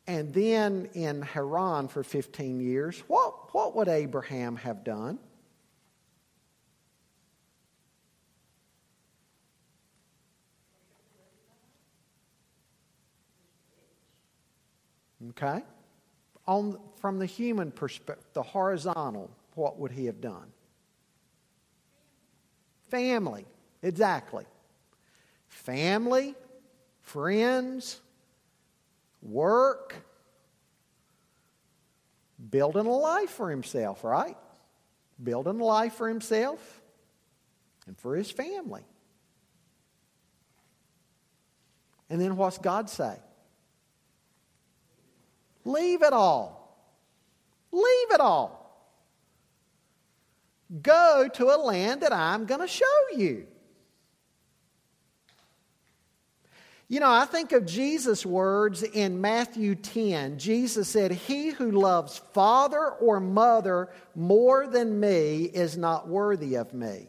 and 0.06 0.32
then 0.34 0.88
in 0.94 1.22
Haran 1.22 1.88
for 1.88 2.02
15 2.02 2.60
years, 2.60 3.00
what, 3.06 3.54
what 3.54 3.76
would 3.76 3.88
Abraham 3.88 4.56
have 4.56 4.84
done? 4.84 5.18
Okay? 15.30 15.62
On, 16.50 16.80
from 16.96 17.20
the 17.20 17.26
human 17.26 17.70
perspective, 17.70 18.26
the 18.32 18.42
horizontal, 18.42 19.30
what 19.54 19.78
would 19.78 19.92
he 19.92 20.06
have 20.06 20.20
done? 20.20 20.48
Family, 22.88 23.46
exactly. 23.84 24.44
Family, 25.46 26.34
friends, 27.02 28.00
work, 29.22 29.94
building 32.50 32.86
a 32.86 32.96
life 32.96 33.30
for 33.30 33.48
himself, 33.48 34.02
right? 34.02 34.36
Building 35.22 35.60
a 35.60 35.64
life 35.64 35.94
for 35.94 36.08
himself 36.08 36.82
and 37.86 37.96
for 37.96 38.16
his 38.16 38.28
family. 38.28 38.82
And 42.08 42.20
then 42.20 42.36
what's 42.36 42.58
God 42.58 42.90
say? 42.90 43.18
Leave 45.64 46.02
it 46.02 46.12
all. 46.12 46.76
Leave 47.72 48.12
it 48.12 48.20
all. 48.20 48.60
Go 50.82 51.28
to 51.34 51.46
a 51.46 51.58
land 51.58 52.02
that 52.02 52.12
I'm 52.12 52.46
going 52.46 52.60
to 52.60 52.68
show 52.68 52.86
you. 53.16 53.46
You 56.88 56.98
know, 56.98 57.10
I 57.10 57.24
think 57.24 57.52
of 57.52 57.66
Jesus' 57.66 58.26
words 58.26 58.82
in 58.82 59.20
Matthew 59.20 59.76
10. 59.76 60.38
Jesus 60.38 60.88
said, 60.88 61.12
He 61.12 61.50
who 61.50 61.70
loves 61.70 62.18
father 62.32 62.90
or 63.00 63.20
mother 63.20 63.90
more 64.16 64.66
than 64.66 64.98
me 64.98 65.44
is 65.44 65.76
not 65.76 66.08
worthy 66.08 66.56
of 66.56 66.74
me. 66.74 67.06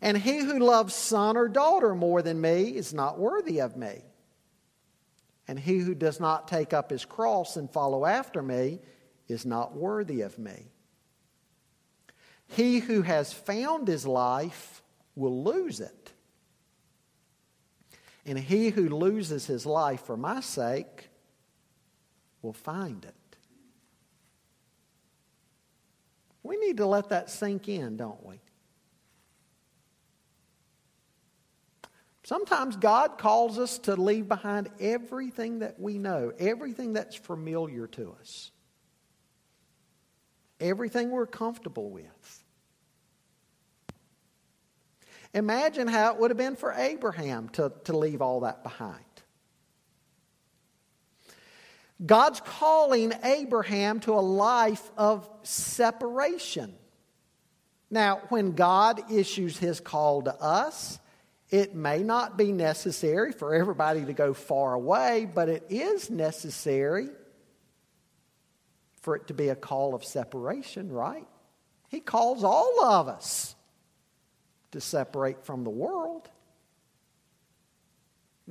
And 0.00 0.16
he 0.16 0.38
who 0.38 0.60
loves 0.60 0.94
son 0.94 1.36
or 1.36 1.48
daughter 1.48 1.94
more 1.94 2.22
than 2.22 2.40
me 2.40 2.68
is 2.76 2.94
not 2.94 3.18
worthy 3.18 3.60
of 3.60 3.76
me. 3.76 4.02
And 5.50 5.58
he 5.58 5.78
who 5.78 5.96
does 5.96 6.20
not 6.20 6.46
take 6.46 6.72
up 6.72 6.90
his 6.90 7.04
cross 7.04 7.56
and 7.56 7.68
follow 7.68 8.06
after 8.06 8.40
me 8.40 8.78
is 9.26 9.44
not 9.44 9.74
worthy 9.74 10.20
of 10.20 10.38
me. 10.38 10.70
He 12.46 12.78
who 12.78 13.02
has 13.02 13.32
found 13.32 13.88
his 13.88 14.06
life 14.06 14.80
will 15.16 15.42
lose 15.42 15.80
it. 15.80 16.12
And 18.24 18.38
he 18.38 18.70
who 18.70 18.90
loses 18.90 19.44
his 19.44 19.66
life 19.66 20.02
for 20.02 20.16
my 20.16 20.40
sake 20.40 21.10
will 22.42 22.52
find 22.52 23.04
it. 23.04 23.36
We 26.44 26.58
need 26.58 26.76
to 26.76 26.86
let 26.86 27.08
that 27.08 27.28
sink 27.28 27.68
in, 27.68 27.96
don't 27.96 28.24
we? 28.24 28.36
Sometimes 32.30 32.76
God 32.76 33.18
calls 33.18 33.58
us 33.58 33.80
to 33.80 33.96
leave 33.96 34.28
behind 34.28 34.70
everything 34.78 35.58
that 35.58 35.80
we 35.80 35.98
know, 35.98 36.30
everything 36.38 36.92
that's 36.92 37.16
familiar 37.16 37.88
to 37.88 38.14
us, 38.20 38.52
everything 40.60 41.10
we're 41.10 41.26
comfortable 41.26 41.90
with. 41.90 42.44
Imagine 45.34 45.88
how 45.88 46.12
it 46.12 46.20
would 46.20 46.30
have 46.30 46.38
been 46.38 46.54
for 46.54 46.72
Abraham 46.72 47.48
to, 47.48 47.72
to 47.86 47.98
leave 47.98 48.22
all 48.22 48.42
that 48.42 48.62
behind. 48.62 49.02
God's 52.06 52.40
calling 52.42 53.12
Abraham 53.24 53.98
to 54.02 54.12
a 54.12 54.22
life 54.22 54.88
of 54.96 55.28
separation. 55.42 56.76
Now, 57.90 58.20
when 58.28 58.52
God 58.52 59.10
issues 59.10 59.58
his 59.58 59.80
call 59.80 60.22
to 60.22 60.34
us, 60.40 60.99
it 61.50 61.74
may 61.74 62.02
not 62.02 62.36
be 62.38 62.52
necessary 62.52 63.32
for 63.32 63.54
everybody 63.54 64.04
to 64.04 64.12
go 64.12 64.34
far 64.34 64.74
away, 64.74 65.28
but 65.32 65.48
it 65.48 65.66
is 65.68 66.08
necessary 66.10 67.08
for 69.00 69.16
it 69.16 69.26
to 69.28 69.34
be 69.34 69.48
a 69.48 69.56
call 69.56 69.94
of 69.94 70.04
separation, 70.04 70.90
right? 70.92 71.26
He 71.88 72.00
calls 72.00 72.44
all 72.44 72.84
of 72.84 73.08
us 73.08 73.56
to 74.70 74.80
separate 74.80 75.44
from 75.44 75.64
the 75.64 75.70
world. 75.70 76.28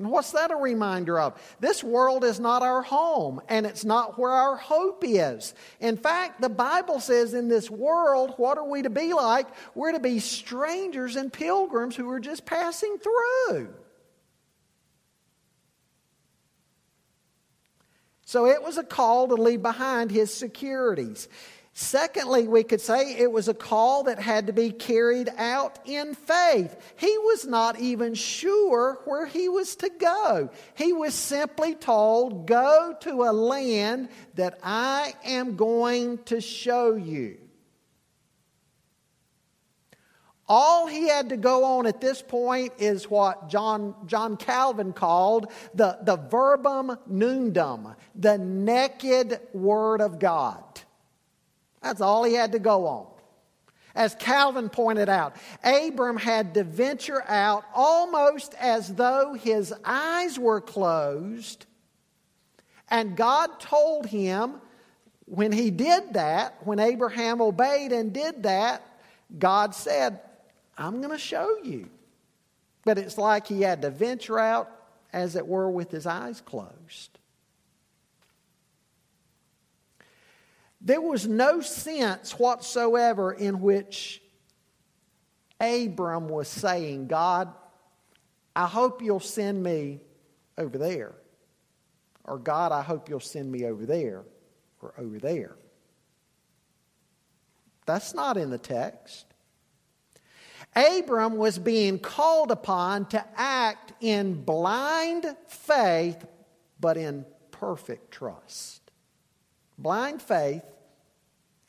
What's 0.08 0.32
that 0.32 0.52
a 0.52 0.56
reminder 0.56 1.20
of? 1.20 1.40
This 1.60 1.84
world 1.84 2.24
is 2.24 2.40
not 2.40 2.64
our 2.64 2.82
home, 2.82 3.42
and 3.50 3.66
it's 3.66 3.84
not 3.84 4.18
where 4.18 4.32
our 4.32 4.56
hope 4.56 5.04
is. 5.06 5.54
In 5.80 5.98
fact, 5.98 6.42
the 6.42 6.50
Bible 6.50 7.00
says 7.00 7.34
in 7.34 7.48
this 7.48 7.70
world, 7.70 8.34
what 8.38 8.58
are 8.58 8.68
we 8.68 8.82
to 8.84 8.90
be 8.90 9.14
like? 9.14 9.48
We're 9.76 9.92
to 9.92 10.00
be 10.00 10.20
strangers 10.20 11.16
and 11.16 11.32
pilgrims 11.32 11.96
who 11.96 12.10
are 12.10 12.20
just 12.20 12.46
passing 12.46 12.98
through. 12.98 13.74
So 18.26 18.46
it 18.46 18.62
was 18.62 18.78
a 18.78 18.84
call 18.84 19.30
to 19.30 19.34
leave 19.34 19.64
behind 19.64 20.12
his 20.12 20.32
securities. 20.32 21.28
Secondly, 21.74 22.48
we 22.48 22.64
could 22.64 22.82
say 22.82 23.16
it 23.16 23.32
was 23.32 23.48
a 23.48 23.54
call 23.54 24.04
that 24.04 24.20
had 24.20 24.48
to 24.48 24.54
be 24.54 24.72
carried 24.72 25.30
out 25.38 25.80
in 25.86 26.14
faith. 26.14 26.76
He 26.98 27.18
was 27.20 27.46
not 27.46 27.80
even 27.80 28.16
sure 28.16 29.00
where 29.06 29.26
he 29.26 29.48
was 29.48 29.76
to 29.78 29.90
go. 29.90 30.50
He 30.76 30.92
was 30.94 31.14
simply 31.14 31.76
told, 31.76 32.48
Go 32.48 32.96
to 33.02 33.24
a 33.24 33.32
land 33.32 34.10
that 34.36 34.60
I 34.64 35.14
am 35.24 35.56
going 35.56 36.18
to 36.26 36.42
show 36.42 36.96
you. 36.96 37.38
All 40.50 40.88
he 40.88 41.08
had 41.08 41.30
to 41.30 41.38
go 41.38 41.64
on 41.64 41.86
at 41.86 42.02
this 42.02 42.24
point 42.24 42.74
is 42.80 43.08
what 43.08 43.50
John, 43.50 43.94
John 44.08 44.36
Calvin 44.36 44.94
called 44.94 45.52
the, 45.76 46.00
the 46.02 46.18
verbum 46.18 46.98
nudum, 47.08 47.96
the 48.16 48.40
naked 48.40 49.40
word 49.54 50.02
of 50.02 50.18
God. 50.18 50.64
That's 51.82 52.02
all 52.02 52.24
he 52.24 52.34
had 52.34 52.52
to 52.54 52.60
go 52.60 52.88
on. 52.88 53.08
As 53.96 54.16
Calvin 54.16 54.70
pointed 54.70 55.10
out, 55.10 55.36
Abram 55.64 56.18
had 56.18 56.54
to 56.54 56.64
venture 56.64 57.24
out 57.28 57.66
almost 57.74 58.54
as 58.60 58.94
though 58.94 59.34
his 59.34 59.74
eyes 59.84 60.38
were 60.38 60.62
closed, 60.62 61.66
and 62.90 63.16
God 63.16 63.60
told 63.60 64.06
him 64.06 64.62
when 65.26 65.52
he 65.52 65.70
did 65.70 66.14
that, 66.14 66.66
when 66.66 66.80
Abraham 66.80 67.40
obeyed 67.40 67.92
and 67.92 68.12
did 68.12 68.44
that, 68.44 68.82
God 69.38 69.76
said, 69.76 70.20
I'm 70.76 71.02
going 71.02 71.12
to 71.12 71.20
show 71.20 71.58
you. 71.64 71.90
But 72.84 72.98
it's 72.98 73.18
like 73.18 73.46
he 73.46 73.62
had 73.62 73.84
to 73.84 73.92
venture 73.92 74.40
out, 74.40 74.72
as 75.14 75.36
it 75.36 75.46
were, 75.46 75.70
with 75.70 75.92
his 75.92 76.08
eyes 76.08 76.42
closed. 76.42 77.19
There 80.82 81.02
was 81.02 81.28
no 81.28 81.62
sense 81.62 82.40
whatsoever 82.40 83.34
in 83.34 83.60
which 83.60 84.22
Abram 85.60 86.30
was 86.30 86.48
saying, 86.48 87.08
God, 87.08 87.54
I 88.56 88.66
hope 88.66 89.02
you'll 89.02 89.20
send 89.20 89.62
me 89.62 90.00
over 90.58 90.78
there. 90.78 91.16
Or 92.24 92.38
God, 92.38 92.72
I 92.72 92.82
hope 92.82 93.10
you'll 93.10 93.20
send 93.20 93.52
me 93.52 93.66
over 93.66 93.86
there 93.86 94.24
or 94.82 94.94
over 94.98 95.20
there. 95.20 95.56
That's 97.86 98.14
not 98.14 98.38
in 98.38 98.50
the 98.50 98.58
text. 98.58 99.26
Abram 100.76 101.38
was 101.38 101.58
being 101.58 102.00
called 102.00 102.52
upon 102.52 103.08
to 103.08 103.26
act 103.36 103.94
in 104.00 104.44
blind 104.44 105.26
faith, 105.48 106.24
but 106.80 106.98
in 106.98 107.26
perfect 107.52 108.12
trust. 108.12 108.79
Blind 109.80 110.22
faith 110.22 110.64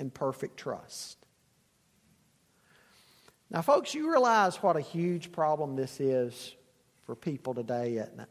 and 0.01 0.13
perfect 0.13 0.57
trust. 0.57 1.17
Now, 3.51 3.63
folks, 3.63 3.95
you 3.95 4.11
realize 4.11 4.57
what 4.57 4.77
a 4.77 4.81
huge 4.81 5.31
problem 5.33 5.77
this 5.77 6.01
is 6.01 6.55
for 7.05 7.15
people 7.15 7.55
today, 7.55 7.97
isn't 7.97 8.21
it? 8.21 8.29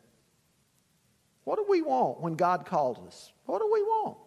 What 1.46 1.58
do 1.58 1.65
we 1.68 1.82
want 1.82 2.20
when 2.20 2.36
God 2.36 2.65
calls 2.65 3.00
us? 3.08 3.32
What 3.46 3.60
do 3.60 3.70
we 3.74 3.82
want? 3.82 4.18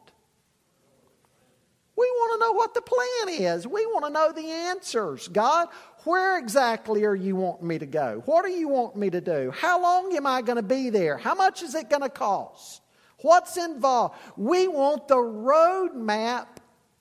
We 1.97 2.07
want 2.07 2.41
to 2.41 2.47
know 2.47 2.53
what 2.53 2.75
the 2.75 2.83
plan 2.83 3.55
is. 3.55 3.67
We 3.67 3.87
want 3.87 4.07
to 4.07 4.11
know 4.11 4.33
the 4.33 4.51
answers. 4.51 5.29
God, 5.29 5.69
where 6.05 6.39
exactly 6.39 7.05
are 7.05 7.15
you 7.15 7.37
wanting 7.37 7.69
me 7.69 7.79
to 7.79 7.87
go? 7.87 8.23
What 8.25 8.45
do 8.45 8.51
you 8.51 8.69
want 8.69 8.97
me 8.97 9.11
to 9.11 9.21
do? 9.21 9.53
How 9.55 9.81
long 9.81 10.17
am 10.17 10.27
I 10.27 10.43
going 10.43 10.57
to 10.57 10.63
be 10.63 10.91
there? 10.91 11.17
How 11.17 11.35
much 11.35 11.63
is 11.63 11.75
it 11.75 11.89
going 11.89 12.03
to 12.03 12.09
cost? 12.09 12.82
What's 13.23 13.57
involved? 13.57 14.17
We 14.37 14.69
want 14.69 15.09
the 15.09 15.17
roadmap 15.17 16.47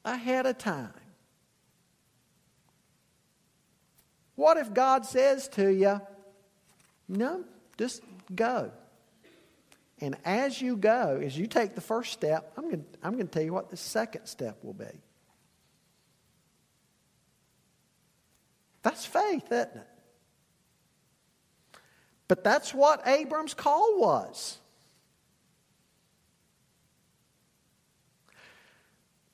ahead 0.05 0.45
of 0.45 0.57
time. 0.57 0.93
What 4.35 4.57
if 4.57 4.73
God 4.73 5.05
says 5.05 5.47
to 5.49 5.71
you, 5.71 6.01
no, 7.07 7.43
just 7.77 8.01
go? 8.33 8.71
And 9.99 10.17
as 10.25 10.59
you 10.59 10.77
go, 10.77 11.21
as 11.23 11.37
you 11.37 11.45
take 11.45 11.75
the 11.75 11.81
first 11.81 12.13
step, 12.13 12.53
I'm 12.57 12.63
going, 12.65 12.85
I'm 13.03 13.13
going 13.13 13.27
to 13.27 13.31
tell 13.31 13.43
you 13.43 13.53
what 13.53 13.69
the 13.69 13.77
second 13.77 14.25
step 14.25 14.63
will 14.63 14.73
be. 14.73 14.85
That's 18.81 19.05
faith, 19.05 19.45
isn't 19.51 19.75
it? 19.75 19.87
But 22.27 22.43
that's 22.43 22.73
what 22.73 23.07
Abram's 23.07 23.53
call 23.53 23.99
was. 23.99 24.57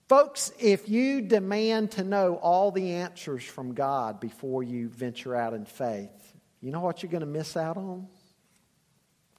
Folks, 0.08 0.54
if 0.58 0.88
you 0.88 1.22
demand 1.22 1.92
to 1.92 2.04
know 2.04 2.36
all 2.36 2.72
the 2.72 2.94
answers 2.94 3.44
from 3.44 3.74
God 3.74 4.22
before 4.22 4.64
you 4.64 4.88
venture 4.88 5.36
out 5.36 5.54
in 5.54 5.66
faith, 5.66 6.34
you 6.62 6.72
know 6.72 6.80
what 6.80 7.04
you're 7.04 7.12
going 7.12 7.22
to 7.22 7.28
miss 7.28 7.58
out 7.58 7.76
on? 7.76 8.08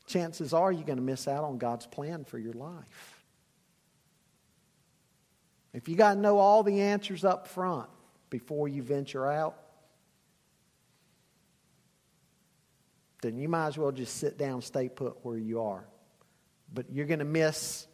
Chances 0.06 0.52
are 0.52 0.70
you're 0.70 0.84
going 0.84 0.98
to 0.98 1.02
miss 1.02 1.26
out 1.26 1.44
on 1.44 1.56
God's 1.56 1.86
plan 1.86 2.24
for 2.24 2.38
your 2.38 2.52
life. 2.52 3.24
If 5.72 5.88
you 5.88 5.96
got 5.96 6.14
to 6.14 6.20
know 6.20 6.38
all 6.38 6.62
the 6.62 6.80
answers 6.80 7.24
up 7.24 7.48
front 7.48 7.88
before 8.28 8.68
you 8.68 8.82
venture 8.82 9.26
out, 9.26 9.56
then 13.22 13.38
you 13.38 13.48
might 13.48 13.68
as 13.68 13.78
well 13.78 13.92
just 13.92 14.18
sit 14.18 14.36
down, 14.36 14.60
stay 14.60 14.88
put 14.88 15.24
where 15.24 15.38
you 15.38 15.62
are. 15.62 15.84
But 16.72 16.92
you're 16.92 17.06
going 17.06 17.18
to 17.20 17.24
miss 17.24 17.86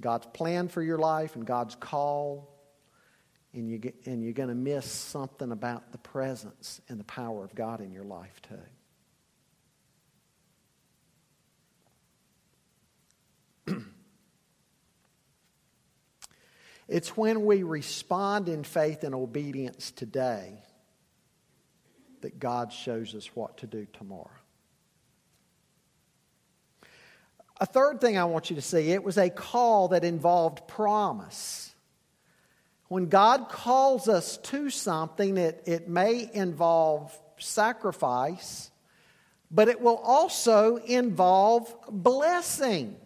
God's 0.00 0.26
plan 0.26 0.68
for 0.68 0.82
your 0.82 0.98
life 0.98 1.36
and 1.36 1.46
God's 1.46 1.74
call, 1.74 2.52
and, 3.52 3.68
you 3.68 3.78
get, 3.78 3.94
and 4.04 4.22
you're 4.22 4.32
going 4.32 4.48
to 4.48 4.54
miss 4.54 4.90
something 4.90 5.52
about 5.52 5.92
the 5.92 5.98
presence 5.98 6.80
and 6.88 7.00
the 7.00 7.04
power 7.04 7.44
of 7.44 7.54
God 7.54 7.80
in 7.80 7.92
your 7.92 8.04
life, 8.04 8.40
too. 13.66 13.74
it's 16.88 17.16
when 17.16 17.46
we 17.46 17.62
respond 17.62 18.48
in 18.48 18.64
faith 18.64 19.04
and 19.04 19.14
obedience 19.14 19.90
today 19.90 20.62
that 22.20 22.38
God 22.38 22.72
shows 22.72 23.14
us 23.14 23.30
what 23.34 23.58
to 23.58 23.66
do 23.66 23.86
tomorrow. 23.92 24.30
A 27.58 27.66
third 27.66 28.00
thing 28.00 28.18
I 28.18 28.24
want 28.24 28.50
you 28.50 28.56
to 28.56 28.62
see 28.62 28.90
it 28.92 29.02
was 29.02 29.16
a 29.16 29.30
call 29.30 29.88
that 29.88 30.04
involved 30.04 30.68
promise. 30.68 31.74
When 32.88 33.08
God 33.08 33.48
calls 33.48 34.08
us 34.08 34.36
to 34.38 34.70
something, 34.70 35.36
it, 35.38 35.62
it 35.66 35.88
may 35.88 36.30
involve 36.32 37.18
sacrifice, 37.38 38.70
but 39.50 39.68
it 39.68 39.80
will 39.80 39.96
also 39.96 40.76
involve 40.76 41.74
blessing. 41.90 42.96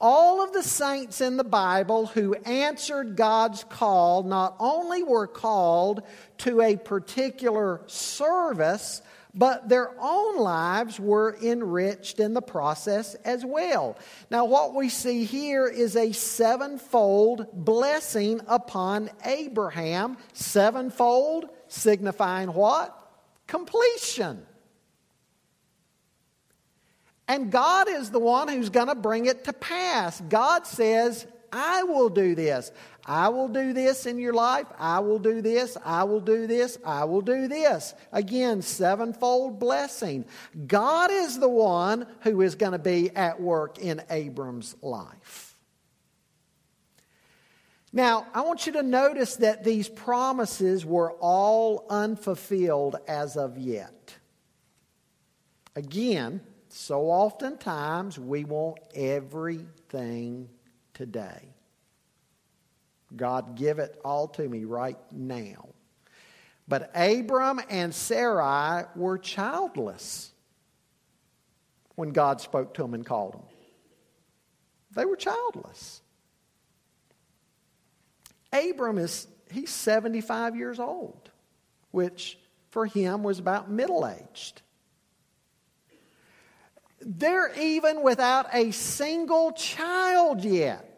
All 0.00 0.42
of 0.42 0.52
the 0.52 0.62
saints 0.62 1.20
in 1.20 1.36
the 1.36 1.44
Bible 1.44 2.06
who 2.06 2.34
answered 2.34 3.16
God's 3.16 3.64
call 3.64 4.22
not 4.22 4.56
only 4.58 5.02
were 5.02 5.26
called 5.26 6.02
to 6.38 6.60
a 6.60 6.76
particular 6.76 7.82
service, 7.86 9.02
but 9.34 9.68
their 9.68 9.92
own 10.00 10.38
lives 10.38 10.98
were 10.98 11.36
enriched 11.42 12.20
in 12.20 12.34
the 12.34 12.42
process 12.42 13.14
as 13.24 13.44
well. 13.44 13.96
Now, 14.30 14.44
what 14.44 14.74
we 14.74 14.88
see 14.88 15.24
here 15.24 15.66
is 15.66 15.96
a 15.96 16.12
sevenfold 16.12 17.46
blessing 17.52 18.40
upon 18.46 19.10
Abraham. 19.24 20.16
Sevenfold 20.32 21.48
signifying 21.68 22.52
what? 22.52 22.96
Completion. 23.46 24.46
And 27.28 27.52
God 27.52 27.88
is 27.88 28.10
the 28.10 28.18
one 28.18 28.48
who's 28.48 28.70
going 28.70 28.88
to 28.88 28.96
bring 28.96 29.26
it 29.26 29.44
to 29.44 29.52
pass. 29.52 30.20
God 30.20 30.66
says, 30.66 31.26
I 31.52 31.84
will 31.84 32.08
do 32.08 32.34
this. 32.34 32.72
I 33.12 33.28
will 33.30 33.48
do 33.48 33.72
this 33.72 34.06
in 34.06 34.18
your 34.18 34.32
life. 34.32 34.68
I 34.78 35.00
will 35.00 35.18
do 35.18 35.42
this. 35.42 35.76
I 35.84 36.04
will 36.04 36.20
do 36.20 36.46
this. 36.46 36.78
I 36.86 37.06
will 37.06 37.22
do 37.22 37.48
this. 37.48 37.92
Again, 38.12 38.62
sevenfold 38.62 39.58
blessing. 39.58 40.24
God 40.68 41.10
is 41.10 41.36
the 41.36 41.48
one 41.48 42.06
who 42.20 42.40
is 42.40 42.54
going 42.54 42.70
to 42.70 42.78
be 42.78 43.10
at 43.10 43.40
work 43.40 43.80
in 43.80 44.00
Abram's 44.10 44.76
life. 44.80 45.56
Now, 47.92 48.28
I 48.32 48.42
want 48.42 48.66
you 48.66 48.74
to 48.74 48.82
notice 48.84 49.34
that 49.36 49.64
these 49.64 49.88
promises 49.88 50.86
were 50.86 51.10
all 51.14 51.86
unfulfilled 51.90 52.94
as 53.08 53.36
of 53.36 53.58
yet. 53.58 54.14
Again, 55.74 56.42
so 56.68 57.06
oftentimes 57.06 58.20
we 58.20 58.44
want 58.44 58.78
everything 58.94 60.48
today. 60.94 61.56
God, 63.14 63.56
give 63.56 63.78
it 63.78 64.00
all 64.04 64.28
to 64.28 64.48
me 64.48 64.64
right 64.64 64.98
now. 65.10 65.68
But 66.68 66.90
Abram 66.94 67.60
and 67.68 67.94
Sarai 67.94 68.84
were 68.94 69.18
childless 69.18 70.32
when 71.96 72.10
God 72.10 72.40
spoke 72.40 72.74
to 72.74 72.82
them 72.82 72.94
and 72.94 73.04
called 73.04 73.34
them. 73.34 73.42
They 74.92 75.04
were 75.04 75.16
childless. 75.16 76.00
Abram 78.52 78.98
is 78.98 79.26
he's 79.50 79.70
75 79.70 80.56
years 80.56 80.78
old, 80.80 81.30
which 81.90 82.38
for 82.70 82.86
him 82.86 83.22
was 83.22 83.38
about 83.38 83.70
middle 83.70 84.06
aged. 84.06 84.62
They're 87.00 87.52
even 87.58 88.02
without 88.02 88.46
a 88.52 88.70
single 88.72 89.52
child 89.52 90.44
yet. 90.44 90.89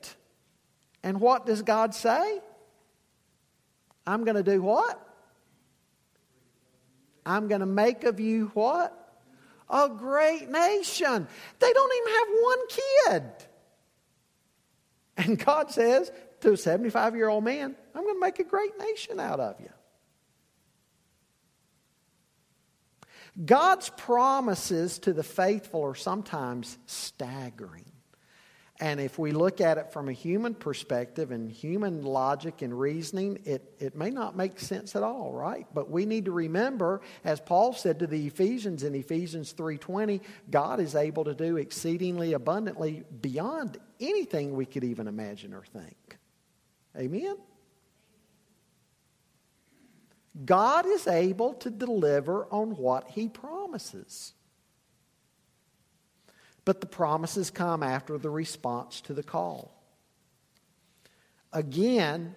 And 1.03 1.21
what 1.21 1.47
does 1.47 1.63
God 1.63 1.95
say? 1.95 2.41
I'm 4.07 4.25
going 4.25 4.37
to 4.37 4.43
do 4.43 4.63
what? 4.63 4.99
I'm 7.25 7.49
going 7.49 7.61
to 7.61 7.67
make 7.67 8.05
of 8.05 8.21
you 8.21 8.51
what? 8.55 8.99
A 9.71 9.89
great 9.89 10.51
nation. 10.51 11.27
They 11.59 11.73
don't 11.73 11.93
even 12.01 12.15
have 12.15 12.29
one 12.43 12.59
kid. 12.69 13.47
And 15.17 15.45
God 15.45 15.71
says 15.71 16.11
to 16.41 16.53
a 16.53 16.57
75 16.57 17.17
year 17.17 17.29
old 17.29 17.45
man, 17.45 17.77
I'm 17.95 18.03
going 18.03 18.17
to 18.17 18.21
make 18.21 18.39
a 18.39 18.45
great 18.45 18.79
nation 18.79 19.21
out 19.21 19.41
of 19.41 19.61
you. 19.61 19.71
God's 23.45 23.89
promises 23.91 24.99
to 25.01 25.13
the 25.13 25.23
faithful 25.23 25.83
are 25.85 25.95
sometimes 25.95 26.77
staggering. 26.87 27.92
And 28.81 28.99
if 29.01 29.19
we 29.19 29.33
look 29.33 29.61
at 29.61 29.79
it 29.79 29.93
from 29.93 30.09
a 30.09 30.13
human 30.13 30.55
perspective 30.55 31.31
and 31.31 31.53
human 31.53 32.03
logic 32.03 32.63
and 32.63 32.79
reasoning, 32.79 33.39
it, 33.45 33.75
it 33.79 33.95
may 33.95 34.11
not 34.11 34.37
make 34.37 34.59
sense 34.59 34.97
at 34.97 35.03
all, 35.03 35.33
right? 35.33 35.67
But 35.73 35.91
we 35.91 36.05
need 36.05 36.25
to 36.25 36.33
remember, 36.33 37.01
as 37.23 37.39
Paul 37.39 37.75
said 37.75 37.99
to 38.01 38.07
the 38.07 38.27
Ephesians 38.27 38.83
in 38.83 38.95
Ephesians 38.95 39.53
3:20, 39.53 40.21
God 40.51 40.81
is 40.81 40.95
able 40.95 41.25
to 41.25 41.35
do 41.35 41.59
exceedingly 41.59 42.33
abundantly 42.33 43.05
beyond 43.21 43.79
anything 44.01 44.55
we 44.55 44.67
could 44.67 44.85
even 44.85 45.07
imagine 45.07 45.55
or 45.55 45.65
think. 45.65 46.19
Amen? 46.97 47.37
God 50.45 50.87
is 50.87 51.07
able 51.07 51.55
to 51.55 51.71
deliver 51.71 52.47
on 52.47 52.77
what 52.77 53.11
he 53.11 53.29
promises. 53.29 54.33
But 56.65 56.81
the 56.81 56.87
promises 56.87 57.51
come 57.51 57.83
after 57.83 58.19
the 58.19 58.31
response 58.31 59.01
to 59.03 59.15
the 59.15 59.23
call. 59.23 59.83
Again, 61.53 62.35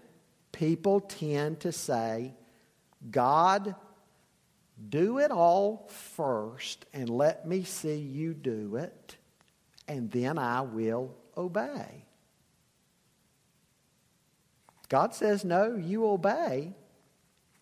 people 0.52 1.00
tend 1.00 1.62
to 1.62 1.72
say, 1.72 2.34
God, 3.12 3.76
do 4.90 5.20
it 5.20 5.32
all 5.32 5.90
first 6.16 6.86
and 6.94 7.10
let 7.10 7.48
me 7.48 7.64
see 7.64 7.96
you 7.96 8.34
do 8.34 8.76
it, 8.78 9.16
and 9.88 10.12
then 10.12 10.38
I 10.38 10.62
will 10.62 11.16
obey. 11.38 12.06
God 14.90 15.16
says, 15.16 15.44
No, 15.44 15.76
you 15.76 16.06
obey, 16.08 16.74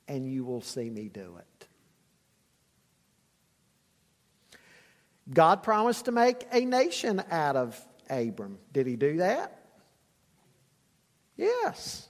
and 0.07 0.25
you 0.25 0.43
will 0.43 0.61
see 0.61 0.89
me 0.89 1.07
do 1.07 1.37
it. 1.39 1.52
God 5.31 5.63
promised 5.63 6.05
to 6.05 6.11
make 6.11 6.45
a 6.51 6.65
nation 6.65 7.23
out 7.31 7.55
of 7.55 7.79
Abram. 8.09 8.59
Did 8.71 8.87
he 8.87 8.95
do 8.95 9.17
that? 9.17 9.59
Yes. 11.37 12.09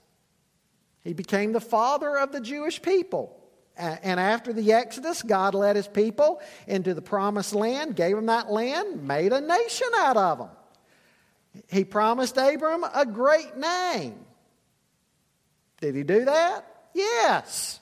He 1.02 1.12
became 1.12 1.52
the 1.52 1.60
father 1.60 2.18
of 2.18 2.32
the 2.32 2.40
Jewish 2.40 2.82
people. 2.82 3.40
And 3.76 4.20
after 4.20 4.52
the 4.52 4.72
Exodus, 4.72 5.22
God 5.22 5.54
led 5.54 5.76
his 5.76 5.88
people 5.88 6.40
into 6.66 6.94
the 6.94 7.02
promised 7.02 7.54
land, 7.54 7.96
gave 7.96 8.14
them 8.14 8.26
that 8.26 8.50
land, 8.50 9.06
made 9.06 9.32
a 9.32 9.40
nation 9.40 9.88
out 9.96 10.16
of 10.16 10.38
them. 10.38 10.48
He 11.68 11.84
promised 11.84 12.36
Abram 12.36 12.84
a 12.84 13.04
great 13.04 13.56
name. 13.56 14.24
Did 15.80 15.96
he 15.96 16.04
do 16.04 16.24
that? 16.24 16.64
Yes. 16.94 17.80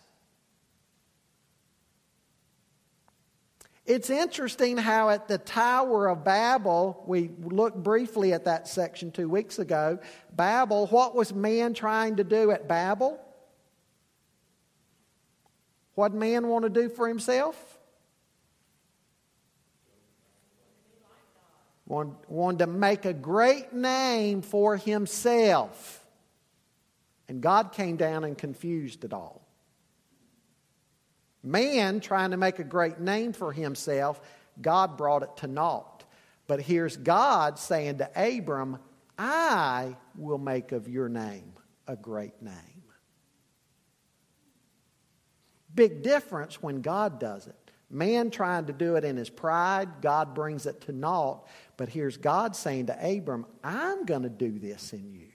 It's 3.85 4.11
interesting 4.11 4.77
how 4.77 5.11
at 5.11 5.27
the 5.27 5.39
Tower 5.39 6.09
of 6.09 6.23
Babel, 6.23 7.03
we 7.07 7.31
looked 7.43 7.83
briefly 7.83 8.33
at 8.33 8.45
that 8.45 8.69
section 8.69 9.11
two 9.11 9.29
weeks 9.29 9.59
ago. 9.59 9.99
Babel, 10.35 10.87
what 10.87 11.17
was 11.17 11.35
man 11.35 11.75
trying 11.75 12.17
to 12.17 12.25
do 12.25 12.53
at 12.53 12.69
Babel? 12.69 13.21
What 15.95 16.15
man 16.15 16.47
want 16.47 16.63
to 16.63 16.71
do 16.71 16.89
for 16.89 17.09
himself? 17.09 17.79
wanted 21.87 22.61
to 22.61 22.67
make 22.67 23.05
a 23.05 23.13
great 23.13 23.75
name 23.75 24.41
for 24.41 24.79
himself. 24.79 26.07
And 27.29 27.43
God 27.43 27.73
came 27.73 27.97
down 27.97 28.25
and 28.25 28.37
confused 28.37 29.05
it 29.05 29.13
all. 29.13 29.42
Man 31.43 32.01
trying 32.01 32.31
to 32.31 32.37
make 32.37 32.59
a 32.59 32.65
great 32.65 33.01
name 33.01 33.33
for 33.33 33.53
himself, 33.53 34.21
God 34.61 34.97
brought 34.97 35.23
it 35.23 35.37
to 35.39 35.47
naught. 35.47 36.05
But 36.47 36.61
here's 36.61 36.97
God 36.97 37.59
saying 37.59 37.99
to 37.99 38.11
Abram, 38.17 38.79
I 39.19 39.97
will 40.17 40.39
make 40.39 40.73
of 40.73 40.89
your 40.89 41.09
name 41.09 41.53
a 41.87 41.97
great 41.97 42.41
name. 42.43 42.55
Big 45.75 46.03
difference 46.03 46.63
when 46.63 46.83
God 46.83 47.19
does 47.19 47.47
it. 47.47 47.57
Man 47.91 48.31
trying 48.31 48.67
to 48.67 48.73
do 48.73 48.97
it 48.97 49.05
in 49.05 49.17
his 49.17 49.31
pride, 49.31 50.01
God 50.01 50.35
brings 50.35 50.67
it 50.67 50.81
to 50.83 50.93
naught. 50.93 51.47
But 51.77 51.89
here's 51.89 52.17
God 52.17 52.57
saying 52.57 52.87
to 52.87 53.17
Abram, 53.17 53.47
I'm 53.63 54.05
going 54.05 54.23
to 54.23 54.31
do 54.31 54.59
this 54.59 54.93
in 54.93 55.13
you. 55.13 55.29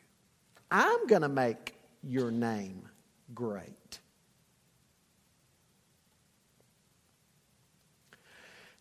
I'm 0.72 1.08
going 1.08 1.22
to 1.22 1.30
make 1.30 1.76
your 2.04 2.32
name 2.32 2.90
great. 3.34 4.00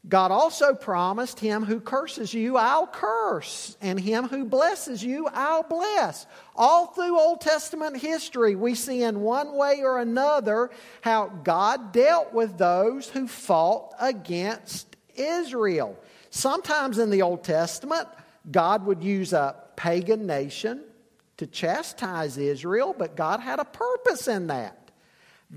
God 0.09 0.31
also 0.31 0.73
promised, 0.73 1.41
Him 1.41 1.65
who 1.65 1.81
curses 1.81 2.33
you, 2.33 2.57
I'll 2.57 2.87
curse, 2.87 3.77
and 3.81 3.99
him 3.99 4.29
who 4.29 4.45
blesses 4.45 5.03
you, 5.03 5.29
I'll 5.33 5.65
bless. 5.65 6.27
All 6.55 6.87
through 6.87 7.19
Old 7.19 7.41
Testament 7.41 7.97
history, 7.97 8.55
we 8.55 8.77
see 8.77 9.03
in 9.03 9.21
one 9.21 9.55
way 9.57 9.83
or 9.83 9.99
another 9.99 10.71
how 11.01 11.27
God 11.27 11.93
dealt 11.93 12.33
with 12.33 12.57
those 12.57 13.09
who 13.09 13.27
fought 13.27 13.95
against 13.99 14.97
Israel. 15.17 15.99
Sometimes 16.31 16.99
in 16.99 17.11
the 17.11 17.23
Old 17.23 17.43
Testament, 17.43 18.07
God 18.51 18.87
would 18.87 19.03
use 19.03 19.33
a 19.33 19.57
pagan 19.75 20.25
nation 20.27 20.85
to 21.39 21.47
chastise 21.47 22.39
Israel, 22.39 22.95
but 22.97 23.17
God 23.17 23.41
had 23.41 23.59
a 23.59 23.65
purpose 23.65 24.29
in 24.29 24.47
that. 24.47 24.86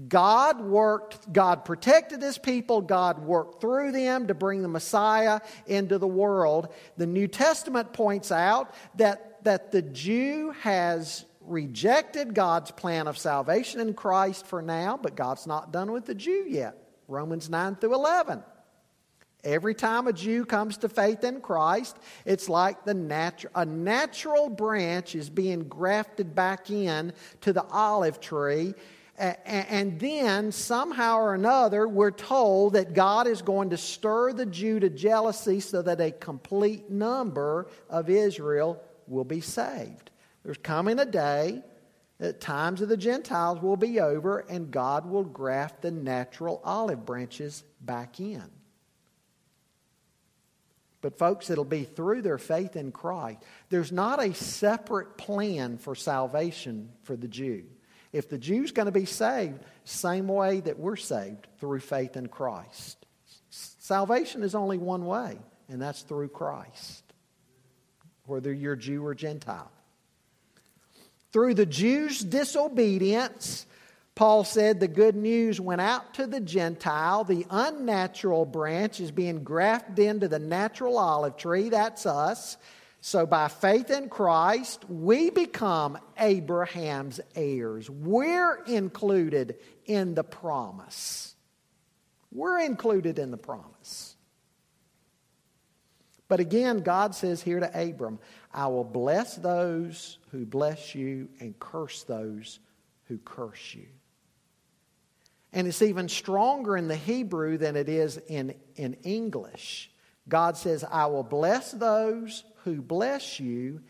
God 0.08 0.62
worked, 0.62 1.34
God 1.34 1.65
protected 1.65 2.21
his 2.21 2.38
people, 2.38 2.82
God 2.82 3.19
worked 3.19 3.60
through 3.60 3.91
them 3.91 4.28
to 4.28 4.36
bring 4.36 4.62
the 4.62 4.67
Messiah 4.67 5.41
into 5.65 5.97
the 5.97 6.08
world. 6.08 6.69
The 6.97 7.08
New 7.08 7.28
Testament 7.28 7.91
points 7.91 8.32
out 8.32 8.73
that, 8.95 9.43
that 9.45 9.71
the 9.71 9.82
Jew 9.82 10.52
has 10.62 11.25
rejected 11.41 12.36
God's 12.36 12.69
plan 12.69 13.08
of 13.08 13.17
salvation 13.17 13.80
in 13.80 13.95
Christ 13.95 14.45
for 14.45 14.62
now, 14.62 14.99
but 15.02 15.15
God's 15.15 15.47
not 15.47 15.71
done 15.71 15.91
with 15.91 16.06
the 16.06 16.15
Jew 16.15 16.45
yet. 16.47 16.78
Romans 17.08 17.49
9 17.49 17.75
through 17.78 17.95
11. 17.95 18.43
Every 19.43 19.73
time 19.73 20.06
a 20.06 20.13
Jew 20.13 20.45
comes 20.45 20.78
to 20.80 20.89
faith 20.89 21.23
in 21.23 21.41
Christ, 21.41 21.97
it's 22.25 22.49
like 22.49 22.84
the 22.84 22.93
natu- 22.93 23.45
a 23.56 23.65
natural 23.65 24.49
branch 24.49 25.15
is 25.15 25.30
being 25.30 25.63
grafted 25.63 26.36
back 26.36 26.69
in 26.69 27.13
to 27.41 27.54
the 27.54 27.63
olive 27.71 28.19
tree 28.19 28.75
and 29.20 30.00
then, 30.00 30.52
somehow 30.52 31.18
or 31.18 31.34
another, 31.34 31.88
we're 31.88 32.12
told 32.12 32.74
that 32.74 32.94
God 32.94 33.28
is 33.28 33.42
going 33.42 33.72
to 33.72 33.78
stir 33.78 34.32
the 34.32 34.46
Jew 34.46 34.80
to 34.80 34.90
jealousy 34.90 35.60
so 35.60 35.82
that 35.82 36.00
a 36.00 36.12
complete 36.12 36.90
number 36.90 37.68
of 37.90 38.10
Israel 38.10 38.82
will 39.08 39.26
be 39.26 39.42
saved. 39.42 40.10
There's 40.44 40.58
coming 40.58 41.00
a 41.00 41.06
day 41.06 41.62
that 42.20 42.40
times 42.40 42.82
of 42.82 42.88
the 42.90 42.98
Gentiles 42.98 43.62
will 43.62 43.78
be 43.78 44.00
over 44.00 44.40
and 44.40 44.72
God 44.72 45.06
will 45.06 45.24
graft 45.24 45.82
the 45.82 45.92
natural 45.92 46.62
olive 46.64 47.06
branches 47.06 47.64
back 47.82 48.20
in. 48.20 48.44
But, 51.02 51.18
folks, 51.18 51.50
it'll 51.50 51.64
be 51.66 51.84
through 51.84 52.22
their 52.22 52.38
faith 52.38 52.76
in 52.76 52.92
Christ. 52.92 53.40
There's 53.70 53.92
not 53.92 54.22
a 54.22 54.34
separate 54.34 55.18
plan 55.18 55.78
for 55.78 55.96
salvation 55.96 56.90
for 57.04 57.16
the 57.16 57.28
Jew. 57.28 57.64
If 58.12 58.30
the 58.30 58.38
Jew's 58.38 58.72
going 58.72 58.88
to 58.88 58.91
be 58.91 59.06
saved, 59.06 59.60
same 59.84 60.28
way 60.28 60.62
that 60.62 60.80
we're 60.80 60.95
saved 60.95 61.48
through 61.60 61.80
faith 61.80 62.17
in 62.17 62.28
Christ. 62.28 63.06
Salvation 63.50 64.43
is 64.43 64.56
only 64.56 64.78
one 64.78 65.06
way, 65.06 65.38
and 65.67 65.82
that's 65.82 66.02
through 66.02 66.30
Christ, 66.30 67.04
whether 68.26 68.52
you're 68.52 68.76
Jew 68.76 69.06
or 69.06 69.15
Gentile. 69.15 69.72
Through 71.32 71.54
the 71.56 71.65
Jews' 71.65 72.19
disobedience, 72.19 73.67
Paul 74.15 74.43
said 74.43 74.80
the 74.80 74.88
good 74.88 75.15
news 75.15 75.62
went 75.62 75.82
out 75.82 76.15
to 76.15 76.28
the 76.28 76.39
Gentile. 76.39 77.24
The 77.24 77.45
unnatural 77.50 78.45
branch 78.45 79.00
is 79.00 79.12
being 79.12 79.43
grafted 79.43 80.00
into 80.00 80.28
the 80.28 80.39
natural 80.39 80.98
olive 80.98 81.38
tree. 81.38 81.69
That's 81.69 82.06
us. 82.06 82.58
So, 83.02 83.26
by 83.26 83.48
faith 83.48 83.90
in 83.92 84.10
Christ, 84.10 84.84
we 84.90 85.30
become 85.30 85.98
Abraham's 86.18 87.22
heirs. 87.34 87.90
We're 87.90 88.62
included 88.66 89.56
in 89.86 90.16
the 90.16 90.24
promise. 90.24 91.34
We're 92.32 92.60
included 92.60 93.18
in 93.18 93.32
the 93.32 93.38
promise. 93.38 94.16
But 96.28 96.40
again, 96.40 96.80
God 96.80 97.16
says 97.16 97.42
here 97.42 97.60
to 97.60 97.90
Abram, 97.90 98.20
I 98.54 98.68
will 98.68 98.84
bless 98.84 99.36
those 99.36 100.20
who 100.32 100.46
bless 100.46 100.94
you 100.94 101.30
and 101.40 101.58
curse 101.58 102.04
those 102.04 102.60
who 103.06 103.18
curse 103.18 103.74
you. 103.74 103.88
And 105.52 105.68
it's 105.68 105.82
even 105.82 106.08
stronger 106.08 106.78
in 106.78 106.88
the 106.88 106.96
Hebrew 106.96 107.58
than 107.58 107.76
it 107.76 107.90
is 107.90 108.20
in, 108.28 108.54
in 108.76 108.94
English. 109.04 109.90
God 110.28 110.56
says, 110.58 110.84
I 110.84 111.08
will 111.08 111.24
bless 111.24 111.72
those 111.72 112.44
who 112.63 112.82
bless 112.82 113.39
you, 113.39 113.82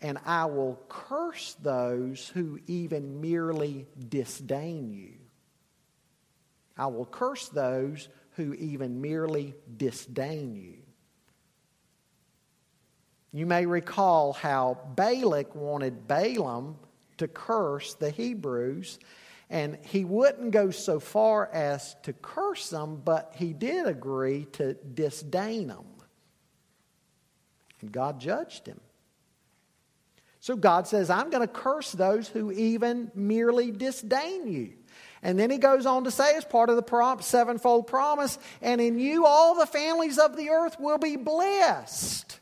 and 0.00 0.18
I 0.24 0.44
will 0.46 0.80
curse 0.88 1.56
those 1.62 2.28
who 2.28 2.58
even 2.66 3.20
merely 3.20 3.86
disdain 4.08 4.92
you. 4.92 5.14
I 6.76 6.86
will 6.86 7.06
curse 7.06 7.48
those 7.48 8.08
who 8.32 8.52
even 8.54 9.00
merely 9.00 9.54
disdain 9.76 10.54
you. 10.54 10.78
You 13.32 13.46
may 13.46 13.66
recall 13.66 14.32
how 14.32 14.78
Balak 14.94 15.54
wanted 15.54 16.06
Balaam 16.06 16.76
to 17.18 17.28
curse 17.28 17.94
the 17.94 18.10
Hebrews, 18.10 18.98
and 19.48 19.78
he 19.82 20.04
wouldn't 20.04 20.50
go 20.50 20.70
so 20.70 21.00
far 21.00 21.50
as 21.52 21.96
to 22.02 22.12
curse 22.12 22.70
them, 22.70 23.00
but 23.04 23.32
he 23.36 23.52
did 23.52 23.86
agree 23.86 24.46
to 24.52 24.74
disdain 24.74 25.68
them. 25.68 25.84
God 27.96 28.20
judged 28.20 28.66
him. 28.66 28.78
So 30.40 30.54
God 30.54 30.86
says, 30.86 31.08
I'm 31.08 31.30
going 31.30 31.40
to 31.40 31.50
curse 31.52 31.92
those 31.92 32.28
who 32.28 32.52
even 32.52 33.10
merely 33.14 33.70
disdain 33.70 34.46
you. 34.46 34.74
And 35.22 35.38
then 35.38 35.50
he 35.50 35.56
goes 35.56 35.86
on 35.86 36.04
to 36.04 36.10
say, 36.10 36.36
as 36.36 36.44
part 36.44 36.68
of 36.68 36.76
the 36.76 36.82
prom- 36.82 37.22
sevenfold 37.22 37.86
promise, 37.86 38.38
and 38.60 38.82
in 38.82 38.98
you 38.98 39.24
all 39.24 39.54
the 39.54 39.64
families 39.64 40.18
of 40.18 40.36
the 40.36 40.50
earth 40.50 40.78
will 40.78 40.98
be 40.98 41.16
blessed. 41.16 42.38